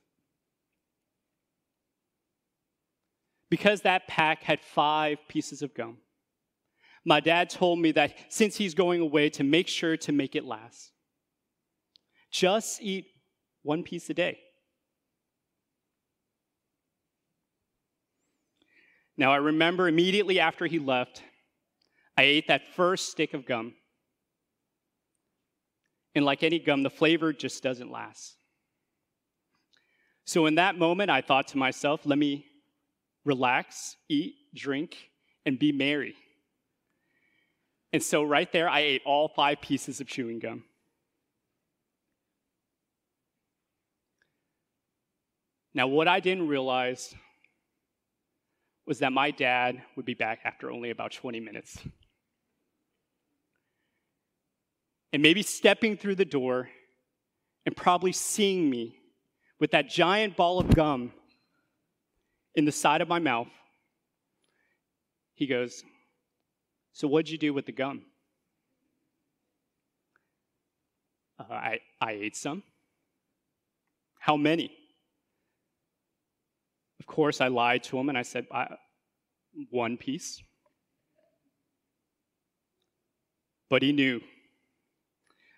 [3.49, 5.97] Because that pack had five pieces of gum,
[7.03, 10.45] my dad told me that since he's going away, to make sure to make it
[10.45, 10.93] last.
[12.32, 13.07] Just eat
[13.61, 14.39] one piece a day.
[19.17, 21.23] Now, I remember immediately after he left,
[22.15, 23.73] I ate that first stick of gum
[26.18, 28.38] and like any gum, the flavor just doesn't last.
[30.26, 32.47] So in that moment, I thought to myself, let me
[33.24, 35.11] relax, eat, drink,
[35.45, 36.15] and be merry.
[37.93, 40.63] And so right there, I ate all five pieces of chewing gum.
[45.76, 47.13] Now, what I didn't realize
[48.88, 51.78] was that my dad would be back after only about 20 minutes.
[55.14, 56.70] And maybe stepping through the door
[57.66, 58.97] and probably seeing me
[59.60, 61.12] with that giant ball of gum
[62.55, 63.47] in the side of my mouth,
[65.34, 65.84] he goes,
[66.93, 68.03] So, what'd you do with the gum?
[71.39, 72.64] Uh, I, I ate some.
[74.20, 74.72] How many?
[76.99, 78.47] Of course, I lied to him and I said,
[79.70, 80.41] One piece.
[83.70, 84.22] But he knew.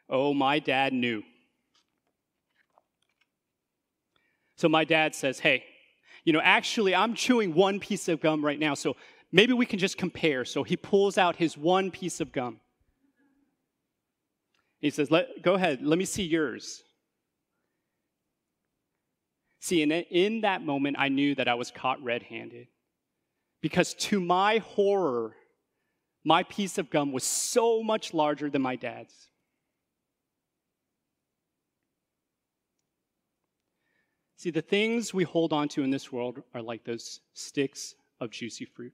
[0.09, 1.23] Oh, my dad knew.
[4.55, 5.63] So my dad says, Hey,
[6.25, 8.95] you know, actually, I'm chewing one piece of gum right now, so
[9.31, 10.43] maybe we can just compare.
[10.45, 12.59] So he pulls out his one piece of gum.
[14.79, 16.83] He says, let, Go ahead, let me see yours.
[19.61, 22.67] See, in, in that moment, I knew that I was caught red handed.
[23.61, 25.35] Because to my horror,
[26.23, 29.28] my piece of gum was so much larger than my dad's.
[34.39, 38.31] See, the things we hold on to in this world are like those sticks of
[38.31, 38.93] juicy fruit.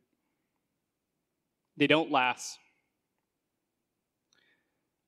[1.78, 2.58] They don't last.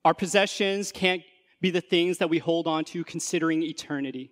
[0.05, 1.23] Our possessions can't
[1.59, 4.29] be the things that we hold on to considering eternity.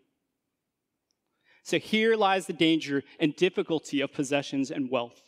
[1.64, 5.24] So here lies the danger and difficulty of possessions and wealth.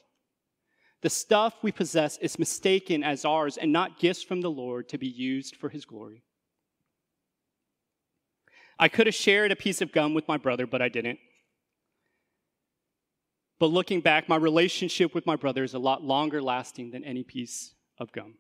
[1.02, 5.00] The stuff we possess is mistaken as ours and not gifts from the Lord to
[5.00, 6.22] be used for his glory.
[8.80, 11.20] I could have shared a piece of gum with my brother, but I didn't.
[13.60, 17.24] But looking back, my relationship with my brother is a lot longer lasting than any
[17.24, 18.36] piece of gum.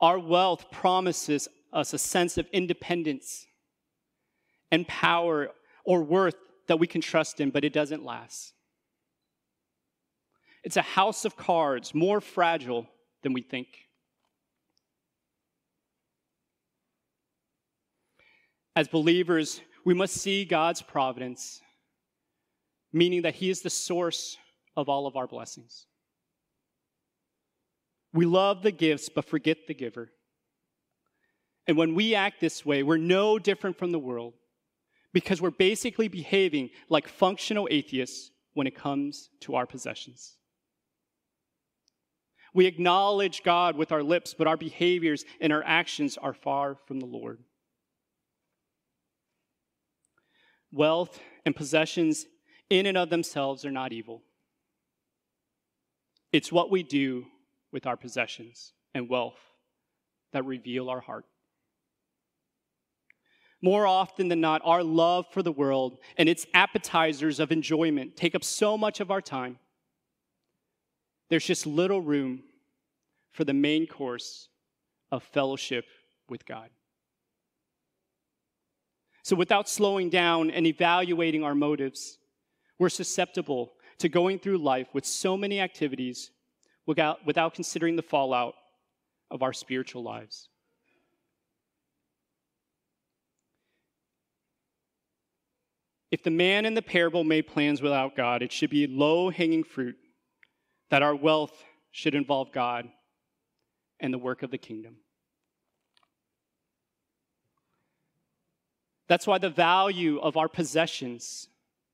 [0.00, 3.46] Our wealth promises us a sense of independence
[4.70, 5.50] and power
[5.84, 6.36] or worth
[6.68, 8.52] that we can trust in, but it doesn't last.
[10.62, 12.86] It's a house of cards, more fragile
[13.22, 13.68] than we think.
[18.80, 21.60] As believers, we must see God's providence,
[22.94, 24.38] meaning that He is the source
[24.74, 25.84] of all of our blessings.
[28.14, 30.10] We love the gifts, but forget the giver.
[31.66, 34.32] And when we act this way, we're no different from the world
[35.12, 40.38] because we're basically behaving like functional atheists when it comes to our possessions.
[42.54, 46.98] We acknowledge God with our lips, but our behaviors and our actions are far from
[46.98, 47.40] the Lord.
[50.72, 52.26] Wealth and possessions,
[52.68, 54.22] in and of themselves, are not evil.
[56.32, 57.26] It's what we do
[57.72, 59.38] with our possessions and wealth
[60.32, 61.24] that reveal our heart.
[63.62, 68.34] More often than not, our love for the world and its appetizers of enjoyment take
[68.34, 69.58] up so much of our time.
[71.28, 72.42] There's just little room
[73.32, 74.48] for the main course
[75.12, 75.84] of fellowship
[76.28, 76.70] with God.
[79.22, 82.18] So, without slowing down and evaluating our motives,
[82.78, 86.30] we're susceptible to going through life with so many activities
[86.86, 88.54] without, without considering the fallout
[89.30, 90.48] of our spiritual lives.
[96.10, 99.62] If the man in the parable made plans without God, it should be low hanging
[99.62, 99.96] fruit
[100.90, 101.62] that our wealth
[101.92, 102.88] should involve God
[104.00, 104.96] and the work of the kingdom.
[109.10, 111.48] That's why the value of our possessions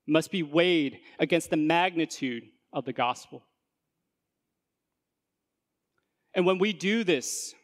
[0.05, 3.41] must be weighed against the magnitude of the gospel.
[6.35, 7.55] And when we do this,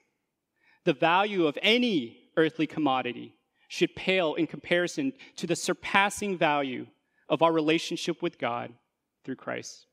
[0.85, 3.35] the value of any earthly commodity
[3.67, 6.87] should pale in comparison to the surpassing value
[7.29, 8.73] of our relationship with God
[9.23, 9.85] through Christ.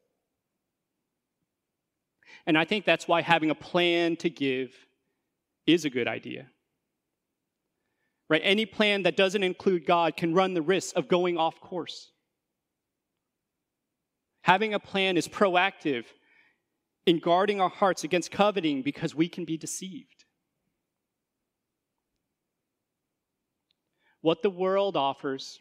[2.46, 4.74] And I think that's why having a plan to give
[5.66, 6.46] is a good idea
[8.30, 8.40] right?
[8.44, 12.12] Any plan that doesn't include God can run the risk of going off course.
[14.42, 16.04] Having a plan is proactive
[17.06, 20.24] in guarding our hearts against coveting because we can be deceived.
[24.22, 25.58] What the world offers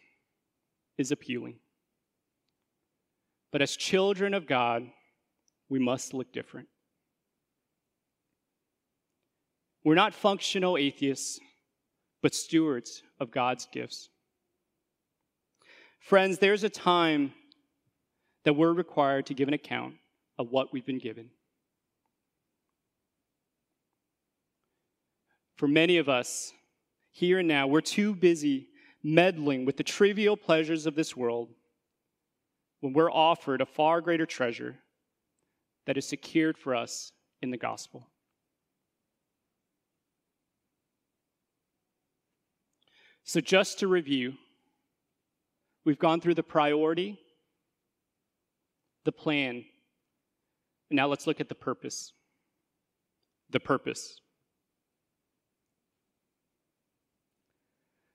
[0.97, 1.55] is appealing.
[3.51, 4.83] But as children of God,
[5.69, 6.67] we must look different.
[9.83, 11.39] We're not functional atheists
[12.21, 14.09] but stewards of God's gifts.
[15.99, 17.33] Friends, there's a time
[18.43, 19.95] that we're required to give an account
[20.37, 21.29] of what we've been given.
[25.57, 26.53] For many of us,
[27.11, 28.69] here and now, we're too busy
[29.03, 31.49] meddling with the trivial pleasures of this world
[32.79, 34.77] when we're offered a far greater treasure
[35.85, 37.11] that is secured for us
[37.41, 38.08] in the gospel.
[43.29, 44.33] So, just to review,
[45.85, 47.19] we've gone through the priority,
[49.05, 49.65] the plan,
[50.89, 52.13] now let's look at the purpose.
[53.51, 54.19] The purpose.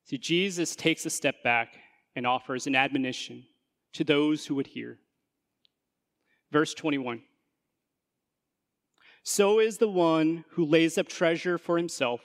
[0.03, 1.77] See, Jesus takes a step back
[2.17, 3.45] and offers an admonition
[3.93, 4.99] to those who would hear.
[6.51, 7.23] Verse 21
[9.23, 12.21] So is the one who lays up treasure for himself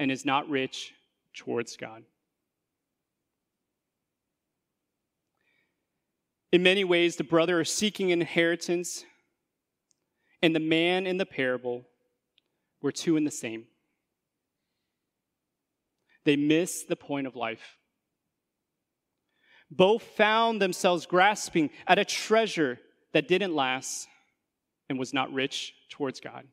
[0.00, 0.92] and is not rich
[1.34, 2.04] towards God.
[6.52, 9.04] In many ways, the brother is seeking inheritance,
[10.42, 11.86] and the man in the parable
[12.82, 13.64] were two in the same.
[16.24, 17.78] They miss the point of life.
[19.70, 22.78] Both found themselves grasping at a treasure
[23.12, 24.06] that didn't last
[24.90, 26.46] and was not rich towards God.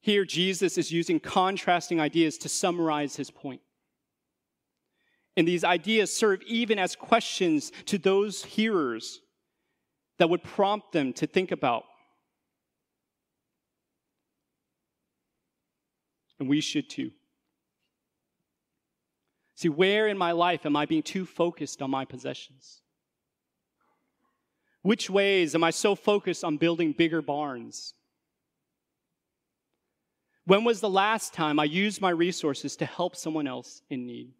[0.00, 3.60] Here, Jesus is using contrasting ideas to summarize his point.
[5.36, 9.20] And these ideas serve even as questions to those hearers
[10.18, 11.84] that would prompt them to think about.
[16.40, 17.10] And we should too.
[19.54, 22.80] See, where in my life am I being too focused on my possessions?
[24.82, 27.94] Which ways am I so focused on building bigger barns?
[30.48, 34.32] When was the last time I used my resources to help someone else in need?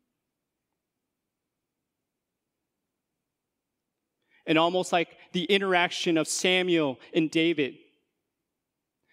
[4.47, 7.75] And almost like the interaction of Samuel and David,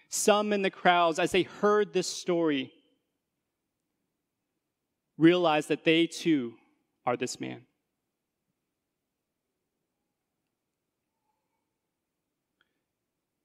[0.08, 2.72] some in the crowds, as they heard this story,
[5.18, 6.54] realized that they too
[7.06, 7.64] are this man.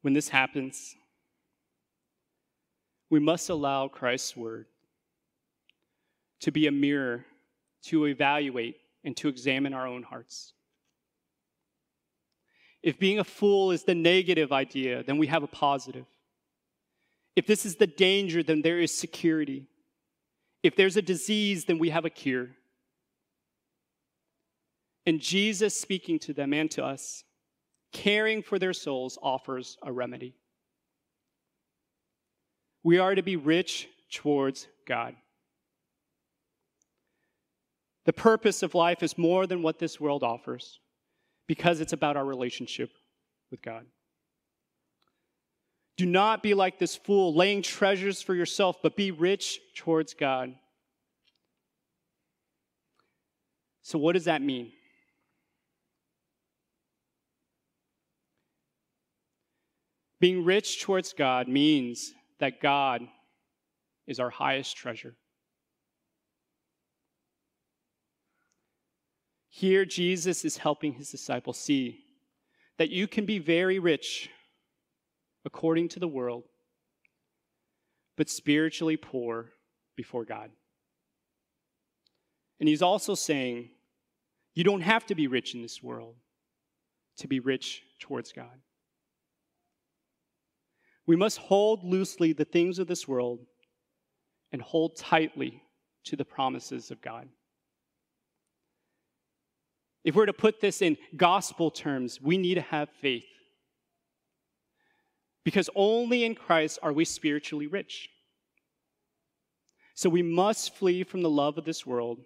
[0.02, 0.94] When this happens,
[3.10, 4.66] we must allow Christ's word
[6.40, 7.26] to be a mirror
[7.82, 10.52] to evaluate and to examine our own hearts.
[12.82, 16.06] If being a fool is the negative idea, then we have a positive.
[17.36, 19.66] If this is the danger, then there is security.
[20.62, 22.50] If there's a disease, then we have a cure.
[25.04, 27.24] And Jesus speaking to them and to us,
[27.92, 30.34] caring for their souls, offers a remedy.
[32.82, 35.14] We are to be rich towards God.
[38.06, 40.80] The purpose of life is more than what this world offers
[41.46, 42.90] because it's about our relationship
[43.50, 43.84] with God.
[45.96, 50.54] Do not be like this fool, laying treasures for yourself, but be rich towards God.
[53.82, 54.72] So, what does that mean?
[60.20, 63.02] Being rich towards God means that God
[64.06, 65.14] is our highest treasure.
[69.48, 72.00] Here, Jesus is helping his disciples see
[72.78, 74.30] that you can be very rich
[75.44, 76.44] according to the world,
[78.16, 79.50] but spiritually poor
[79.96, 80.50] before God.
[82.58, 83.70] And he's also saying,
[84.54, 86.16] you don't have to be rich in this world
[87.18, 88.60] to be rich towards God.
[91.10, 93.40] We must hold loosely the things of this world
[94.52, 95.60] and hold tightly
[96.04, 97.28] to the promises of God.
[100.04, 103.24] If we're to put this in gospel terms, we need to have faith.
[105.44, 108.08] Because only in Christ are we spiritually rich.
[109.96, 112.20] So we must flee from the love of this world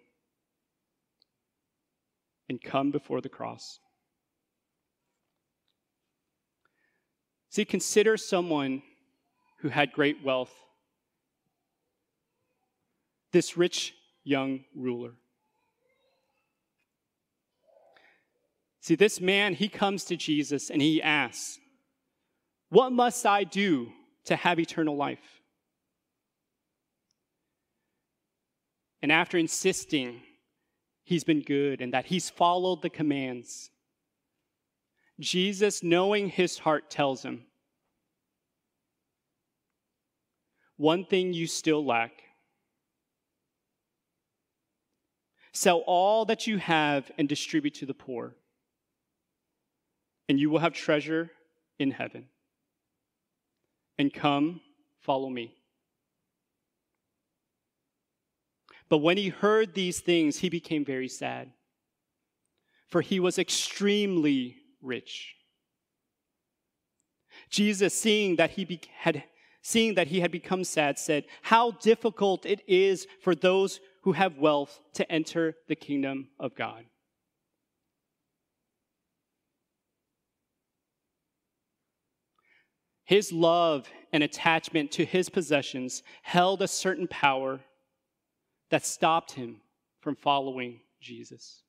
[2.50, 3.80] and come before the cross.
[7.54, 8.82] See, consider someone
[9.58, 10.52] who had great wealth,
[13.30, 13.94] this rich
[14.24, 15.12] young ruler.
[18.80, 21.60] See, this man, he comes to Jesus and he asks,
[22.70, 23.92] What must I do
[24.24, 25.40] to have eternal life?
[29.00, 30.22] And after insisting
[31.04, 33.70] he's been good and that he's followed the commands,
[35.20, 37.44] Jesus, knowing his heart, tells him,
[40.76, 42.22] One thing you still lack.
[45.52, 48.34] Sell all that you have and distribute to the poor,
[50.28, 51.30] and you will have treasure
[51.78, 52.26] in heaven.
[53.98, 54.60] And come,
[54.98, 55.54] follow me.
[58.88, 61.52] But when he heard these things, he became very sad,
[62.88, 65.34] for he was extremely rich.
[67.50, 69.24] Jesus, seeing that he had
[69.64, 74.36] seeing that he had become sad, said, How difficult it is for those who have
[74.36, 76.84] wealth to enter the kingdom of God.
[83.04, 87.60] His love and attachment to his possessions held a certain power
[88.70, 89.62] that stopped him
[90.00, 91.63] from following Jesus.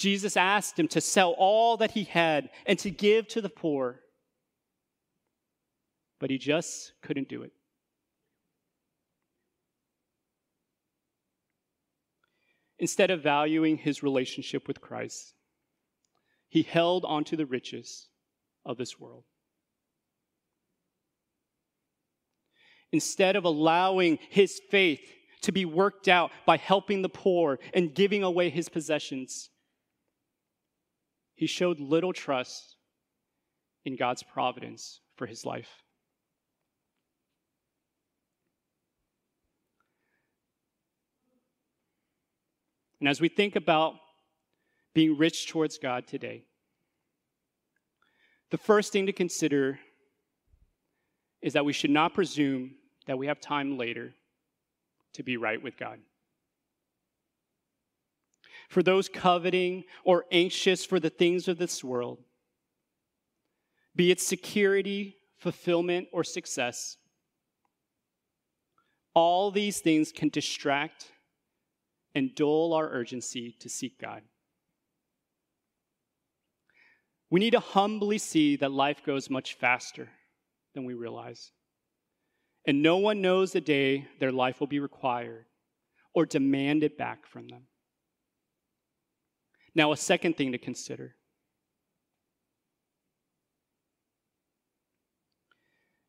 [0.00, 4.00] Jesus asked him to sell all that he had and to give to the poor,
[6.18, 7.52] but he just couldn't do it.
[12.78, 15.34] Instead of valuing his relationship with Christ,
[16.48, 18.08] he held onto the riches
[18.64, 19.24] of this world.
[22.90, 25.02] Instead of allowing his faith
[25.42, 29.50] to be worked out by helping the poor and giving away his possessions,
[31.40, 32.76] he showed little trust
[33.86, 35.70] in God's providence for his life.
[43.00, 43.94] And as we think about
[44.92, 46.44] being rich towards God today,
[48.50, 49.80] the first thing to consider
[51.40, 52.72] is that we should not presume
[53.06, 54.12] that we have time later
[55.14, 56.00] to be right with God.
[58.70, 62.18] For those coveting or anxious for the things of this world,
[63.96, 66.96] be it security, fulfillment, or success,
[69.12, 71.10] all these things can distract
[72.14, 74.22] and dull our urgency to seek God.
[77.28, 80.10] We need to humbly see that life goes much faster
[80.74, 81.50] than we realize.
[82.68, 85.46] And no one knows the day their life will be required
[86.14, 87.62] or demanded back from them.
[89.74, 91.14] Now, a second thing to consider.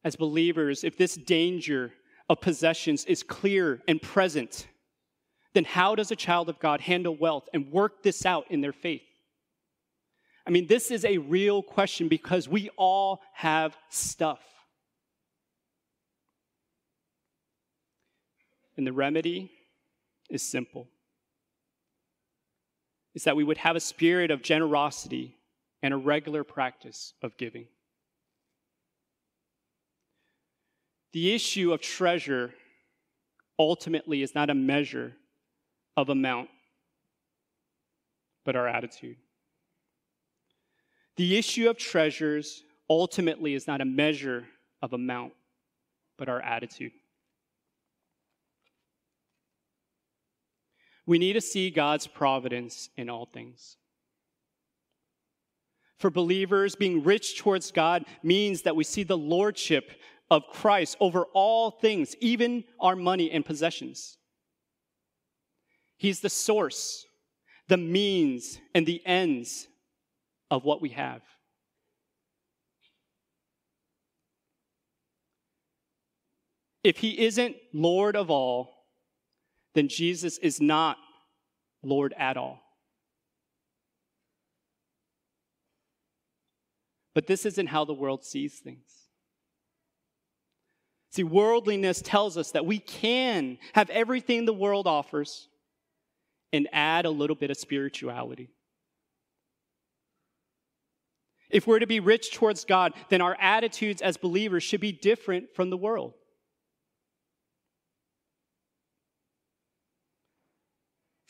[0.03, 1.93] As believers, if this danger
[2.27, 4.67] of possessions is clear and present,
[5.53, 8.73] then how does a child of God handle wealth and work this out in their
[8.73, 9.03] faith?
[10.47, 14.39] I mean, this is a real question because we all have stuff.
[18.75, 19.51] And the remedy
[20.29, 20.87] is simple
[23.13, 25.37] it's that we would have a spirit of generosity
[25.81, 27.67] and a regular practice of giving.
[31.13, 32.53] The issue of treasure
[33.59, 35.13] ultimately is not a measure
[35.97, 36.49] of amount,
[38.45, 39.17] but our attitude.
[41.17, 44.47] The issue of treasures ultimately is not a measure
[44.81, 45.33] of amount,
[46.17, 46.93] but our attitude.
[51.05, 53.77] We need to see God's providence in all things.
[55.97, 59.91] For believers, being rich towards God means that we see the lordship
[60.31, 64.17] of Christ over all things, even our money and possessions.
[65.97, 67.05] He's the source,
[67.67, 69.67] the means, and the ends
[70.49, 71.21] of what we have.
[76.83, 78.80] If he isn't Lord of all,
[79.73, 80.97] then Jesus is not
[81.83, 82.61] Lord at all.
[87.13, 89.01] But this isn't how the world sees things.
[91.11, 95.49] See, worldliness tells us that we can have everything the world offers
[96.53, 98.49] and add a little bit of spirituality.
[101.49, 105.53] If we're to be rich towards God, then our attitudes as believers should be different
[105.53, 106.13] from the world.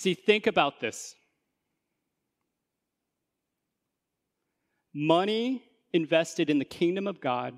[0.01, 1.13] See, think about this.
[4.95, 7.53] Money invested in the kingdom of God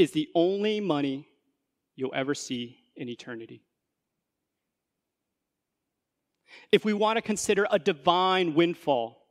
[0.00, 1.28] is the only money
[1.94, 3.62] you'll ever see in eternity.
[6.72, 9.24] If we want to consider a divine windfall,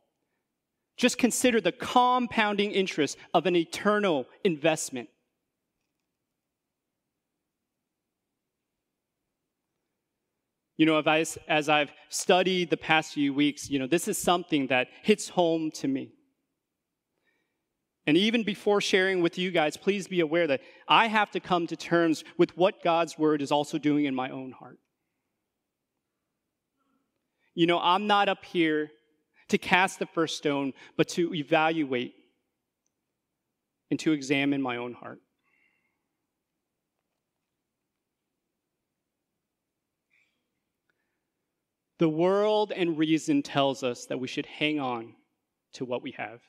[0.96, 5.10] just consider the compounding interest of an eternal investment.
[10.82, 14.66] You know, as, as I've studied the past few weeks, you know, this is something
[14.66, 16.10] that hits home to me.
[18.04, 21.68] And even before sharing with you guys, please be aware that I have to come
[21.68, 24.80] to terms with what God's word is also doing in my own heart.
[27.54, 28.90] You know, I'm not up here
[29.50, 32.14] to cast the first stone, but to evaluate
[33.92, 35.20] and to examine my own heart.
[42.02, 45.14] The world and reason tells us that we should hang on
[45.74, 46.40] to what we have.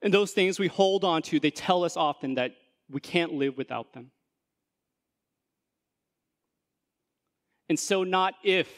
[0.00, 2.52] And those things we hold on to, they tell us often that
[2.88, 4.12] we can't live without them.
[7.68, 8.72] And so, not if,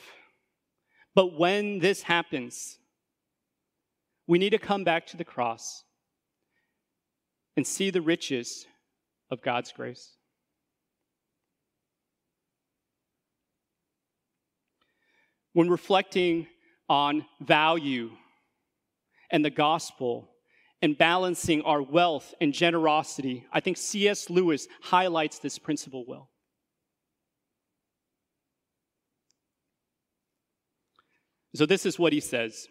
[1.15, 2.77] but when this happens,
[4.27, 5.85] we need to come back to the cross
[7.57, 8.67] and see the riches
[9.31, 10.18] of God's grace.
[15.59, 16.47] When reflecting
[16.89, 18.13] on value
[19.33, 20.31] and the gospel
[20.83, 24.31] and balancing our wealth and generosity, I think C.S.
[24.31, 26.31] Lewis highlights this principle well.
[31.57, 32.69] So, this is what he says.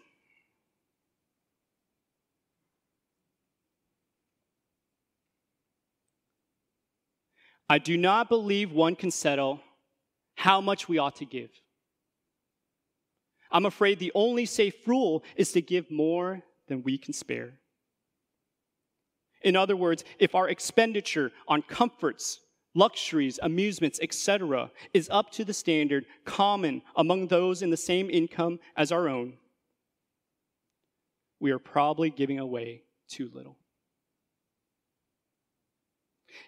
[7.68, 9.60] I do not believe one can settle
[10.36, 11.50] how much we ought to give.
[13.50, 17.54] I'm afraid the only safe rule is to give more than we can spare.
[19.42, 22.40] In other words, if our expenditure on comforts,
[22.74, 28.58] luxuries, amusements, etc., is up to the standard common among those in the same income
[28.76, 29.34] as our own,
[31.40, 33.56] we are probably giving away too little.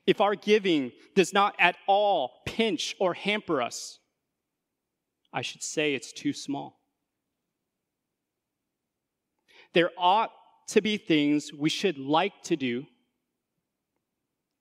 [0.06, 3.98] If our giving does not at all pinch or hamper us,
[5.32, 6.79] I should say it's too small.
[9.72, 10.32] There ought
[10.68, 12.86] to be things we should like to do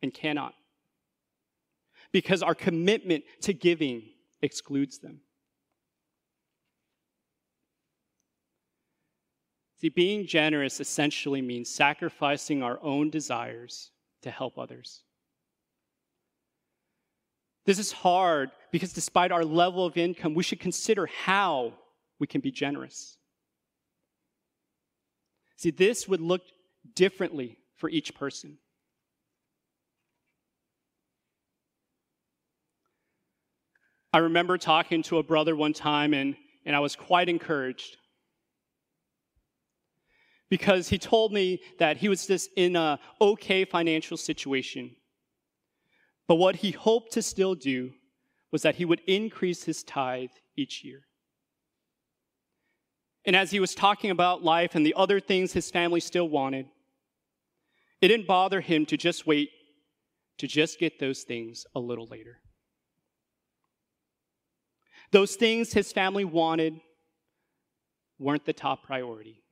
[0.01, 0.53] and cannot
[2.11, 4.03] because our commitment to giving
[4.41, 5.21] excludes them.
[9.79, 13.91] See, being generous essentially means sacrificing our own desires
[14.23, 15.03] to help others.
[17.65, 21.73] This is hard because despite our level of income, we should consider how
[22.19, 23.18] we can be generous.
[25.59, 26.43] See, this would look
[26.95, 28.59] differently for each person.
[34.13, 37.97] I remember talking to a brother one time, and, and I was quite encouraged
[40.49, 44.95] because he told me that he was just in a okay financial situation.
[46.25, 47.91] But what he hoped to still do
[48.49, 51.08] was that he would increase his tithe each year.
[53.29, 56.65] And as he was talking about life and the other things his family still wanted,
[58.01, 59.51] it didn't bother him to just wait
[60.39, 62.39] to just get those things a little later.
[65.11, 66.81] Those things his family wanted
[68.17, 69.43] weren't the top priority.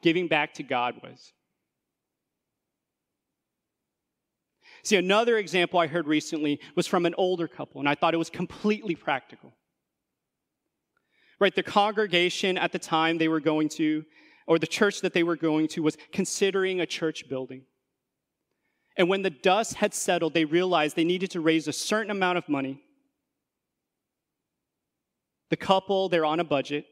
[0.00, 1.32] Giving back to God was.
[4.84, 8.18] See, another example I heard recently was from an older couple, and I thought it
[8.18, 9.52] was completely practical
[11.40, 11.54] right?
[11.54, 14.04] The congregation at the time they were going to,
[14.46, 17.62] or the church that they were going to, was considering a church building.
[18.96, 22.36] And when the dust had settled, they realized they needed to raise a certain amount
[22.36, 22.82] of money.
[25.48, 26.84] The couple, they're on a budget,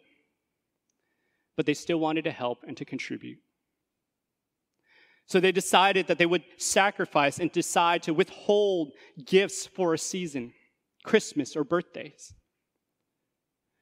[1.57, 3.39] but they still wanted to help and to contribute.
[5.27, 8.93] So they decided that they would sacrifice and decide to withhold
[9.27, 10.55] gifts for a season,
[11.05, 12.33] Christmas or birthdays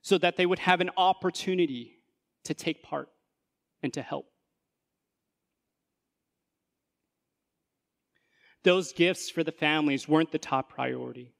[0.06, 1.98] so that they would have an opportunity
[2.44, 3.08] to take part
[3.82, 4.26] and to help.
[8.62, 11.34] Those gifts for the families weren't the top priority,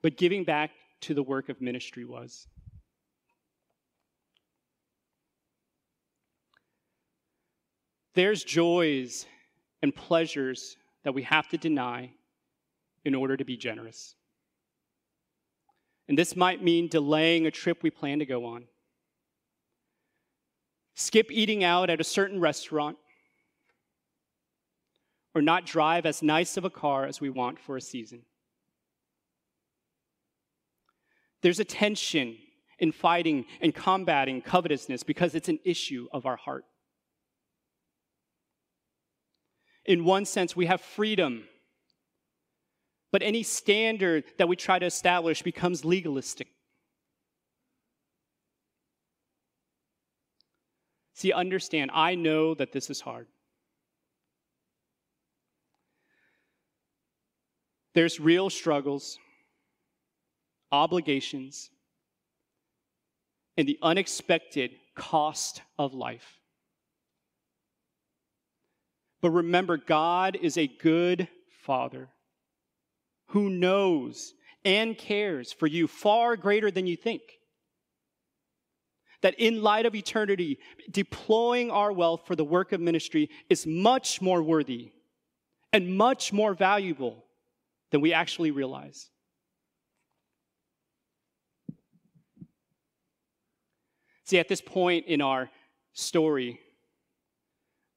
[0.00, 0.70] but giving back
[1.00, 2.46] to the work of ministry was.
[8.14, 9.26] There's joys
[9.82, 12.12] and pleasures that we have to deny
[13.04, 14.14] in order to be generous.
[16.08, 18.64] And this might mean delaying a trip we plan to go on.
[20.94, 22.96] Skip eating out at a certain restaurant.
[25.34, 28.22] Or not drive as nice of a car as we want for a season.
[31.42, 32.36] There's a tension
[32.78, 36.64] in fighting and combating covetousness because it's an issue of our heart.
[39.84, 41.44] In one sense, we have freedom
[43.14, 46.48] but any standard that we try to establish becomes legalistic.
[51.12, 53.28] See, understand, I know that this is hard.
[57.94, 59.16] There's real struggles,
[60.72, 61.70] obligations,
[63.56, 66.40] and the unexpected cost of life.
[69.20, 71.28] But remember, God is a good
[71.62, 72.08] father
[73.34, 74.32] who knows
[74.64, 77.20] and cares for you far greater than you think.
[79.22, 84.22] That in light of eternity, deploying our wealth for the work of ministry is much
[84.22, 84.92] more worthy
[85.72, 87.24] and much more valuable
[87.90, 89.10] than we actually realize.
[94.26, 95.50] See, at this point in our
[95.92, 96.60] story,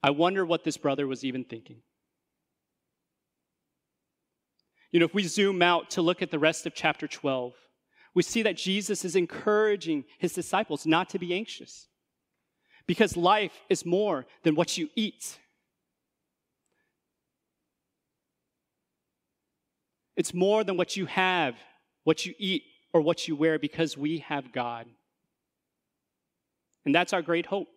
[0.02, 1.84] I wonder what this brother was even thinking.
[4.92, 7.54] You know, if we zoom out to look at the rest of chapter 12,
[8.14, 11.88] we see that Jesus is encouraging his disciples not to be anxious
[12.88, 15.38] because life is more than what you eat.
[20.16, 21.56] It's more than what you have,
[22.04, 22.64] what you eat,
[22.94, 24.88] or what you wear because we have God.
[26.86, 27.68] And that's our great hope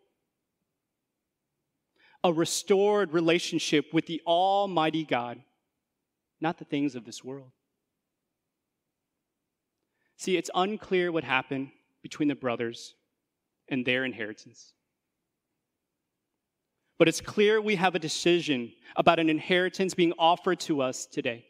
[2.22, 5.42] a restored relationship with the Almighty God,
[6.41, 7.51] not the things of this world.
[10.16, 11.70] See, it's unclear what happened
[12.03, 12.95] between the brothers
[13.68, 14.72] and their inheritance.
[16.99, 21.47] But it's clear we have a decision about an inheritance being offered to us today.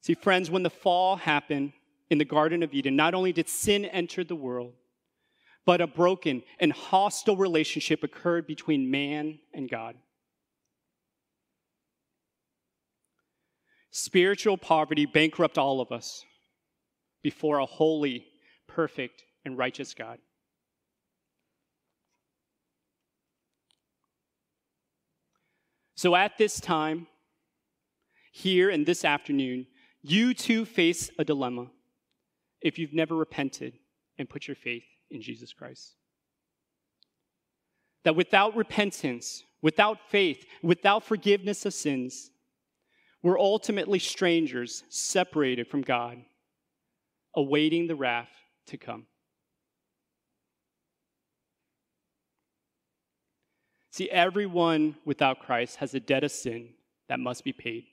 [0.00, 1.72] See, friends, when the fall happened
[2.08, 4.72] in the Garden of Eden, not only did sin enter the world,
[5.66, 9.96] but a broken and hostile relationship occurred between man and God.
[13.96, 16.24] Spiritual poverty bankrupt all of us
[17.22, 18.26] before a holy,
[18.66, 20.18] perfect, and righteous God.
[25.94, 27.06] So at this time,
[28.32, 29.68] here and this afternoon,
[30.02, 31.68] you too face a dilemma
[32.60, 33.74] if you've never repented
[34.18, 34.82] and put your faith
[35.12, 35.94] in Jesus Christ.
[38.02, 42.32] That without repentance, without faith, without forgiveness of sins,
[43.24, 46.18] we're ultimately strangers separated from God,
[47.34, 48.28] awaiting the wrath
[48.66, 49.06] to come.
[53.90, 56.74] See, everyone without Christ has a debt of sin
[57.08, 57.84] that must be paid.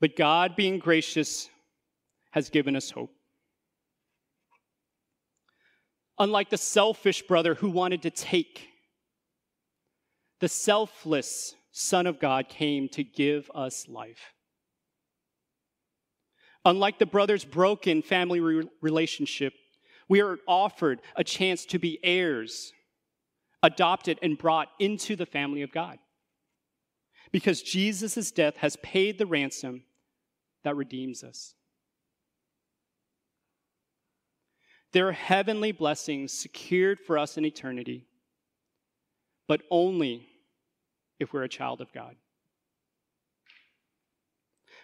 [0.00, 1.48] But God, being gracious,
[2.32, 3.12] has given us hope.
[6.18, 8.66] Unlike the selfish brother who wanted to take,
[10.40, 14.32] the selfless Son of God came to give us life.
[16.64, 19.54] Unlike the brother's broken family re- relationship,
[20.08, 22.72] we are offered a chance to be heirs,
[23.60, 25.98] adopted, and brought into the family of God.
[27.32, 29.82] Because Jesus' death has paid the ransom
[30.62, 31.56] that redeems us.
[34.92, 38.06] There are heavenly blessings secured for us in eternity,
[39.48, 40.28] but only
[41.18, 42.16] if we're a child of God.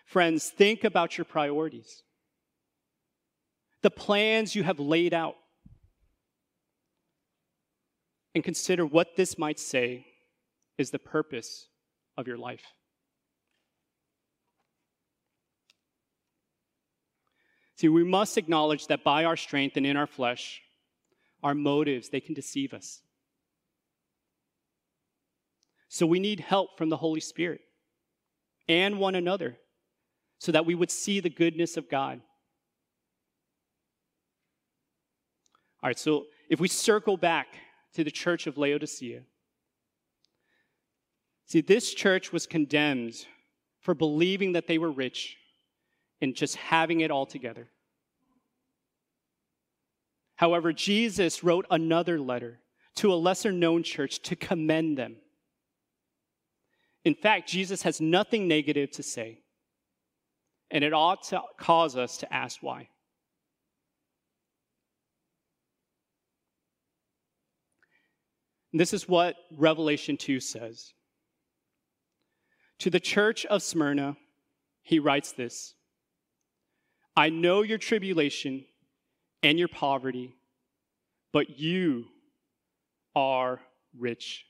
[0.04, 2.02] Friends, think about your priorities,
[3.82, 5.36] the plans you have laid out,
[8.34, 10.06] and consider what this might say
[10.78, 11.66] is the purpose
[12.16, 12.64] of your life.
[17.76, 20.60] See, we must acknowledge that by our strength and in our flesh,
[21.42, 23.00] our motives, they can deceive us.
[25.92, 27.62] So we need help from the Holy Spirit
[28.68, 29.58] and one another
[30.38, 32.20] so that we would see the goodness of God.
[35.82, 37.48] All right, so if we circle back
[37.94, 39.22] to the church of Laodicea,
[41.46, 43.26] see, this church was condemned
[43.80, 45.38] for believing that they were rich
[46.20, 47.68] and just having it all together.
[50.36, 52.60] However, Jesus wrote another letter
[52.96, 55.16] to a lesser known church to commend them.
[57.04, 59.40] In fact, Jesus has nothing negative to say,
[60.70, 62.88] and it ought to cause us to ask why.
[68.72, 70.92] this is what Revelation 2 says.
[72.80, 74.16] To the church of Smyrna,
[74.82, 75.74] he writes this
[77.16, 78.64] I know your tribulation
[79.42, 80.34] and your poverty,
[81.32, 82.06] but you
[83.14, 83.60] are
[83.98, 84.44] rich.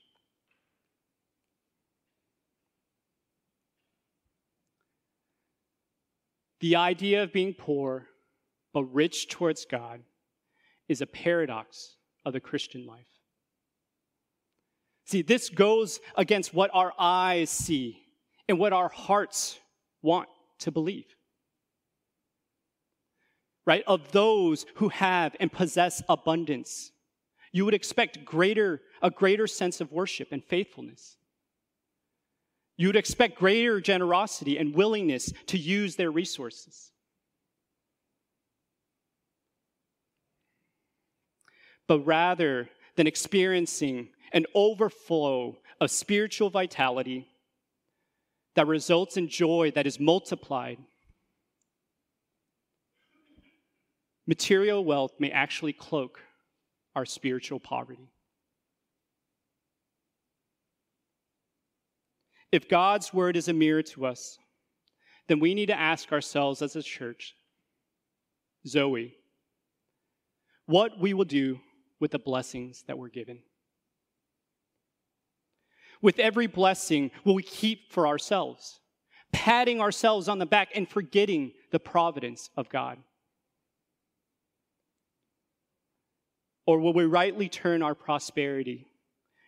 [6.61, 8.07] The idea of being poor
[8.73, 10.01] but rich towards God
[10.87, 13.07] is a paradox of the Christian life.
[15.05, 18.01] See, this goes against what our eyes see
[18.47, 19.59] and what our hearts
[20.01, 21.15] want to believe
[23.65, 26.91] right, of those who have and possess abundance.
[27.51, 31.17] You would expect greater, a greater sense of worship and faithfulness.
[32.77, 36.91] You would expect greater generosity and willingness to use their resources.
[41.87, 47.27] But rather than experiencing an overflow of spiritual vitality
[48.55, 50.77] that results in joy that is multiplied,
[54.25, 56.19] material wealth may actually cloak
[56.95, 58.09] our spiritual poverty.
[62.51, 64.37] If God's word is a mirror to us,
[65.27, 67.35] then we need to ask ourselves as a church,
[68.67, 69.15] Zoe,
[70.65, 71.59] what we will do
[71.99, 73.39] with the blessings that we're given.
[76.01, 78.79] With every blessing, will we keep for ourselves,
[79.31, 82.97] patting ourselves on the back and forgetting the providence of God?
[86.65, 88.87] Or will we rightly turn our prosperity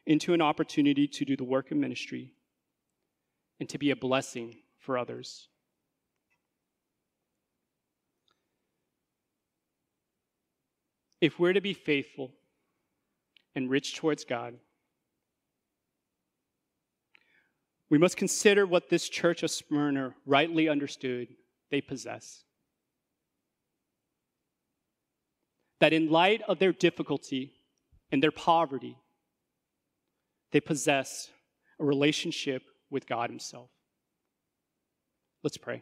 [0.05, 2.33] into an opportunity to do the work of ministry
[3.63, 5.47] and to be a blessing for others?
[11.21, 12.33] If we're to be faithful
[13.55, 14.55] and rich towards God,
[17.89, 21.29] we must consider what this church of Smyrna rightly understood
[21.71, 22.43] they possess.
[25.79, 27.51] that in light of their difficulty
[28.09, 28.95] and their poverty,
[30.53, 31.29] they possess
[31.77, 32.63] a relationship
[32.93, 33.69] with God Himself.
[35.43, 35.81] Let's pray.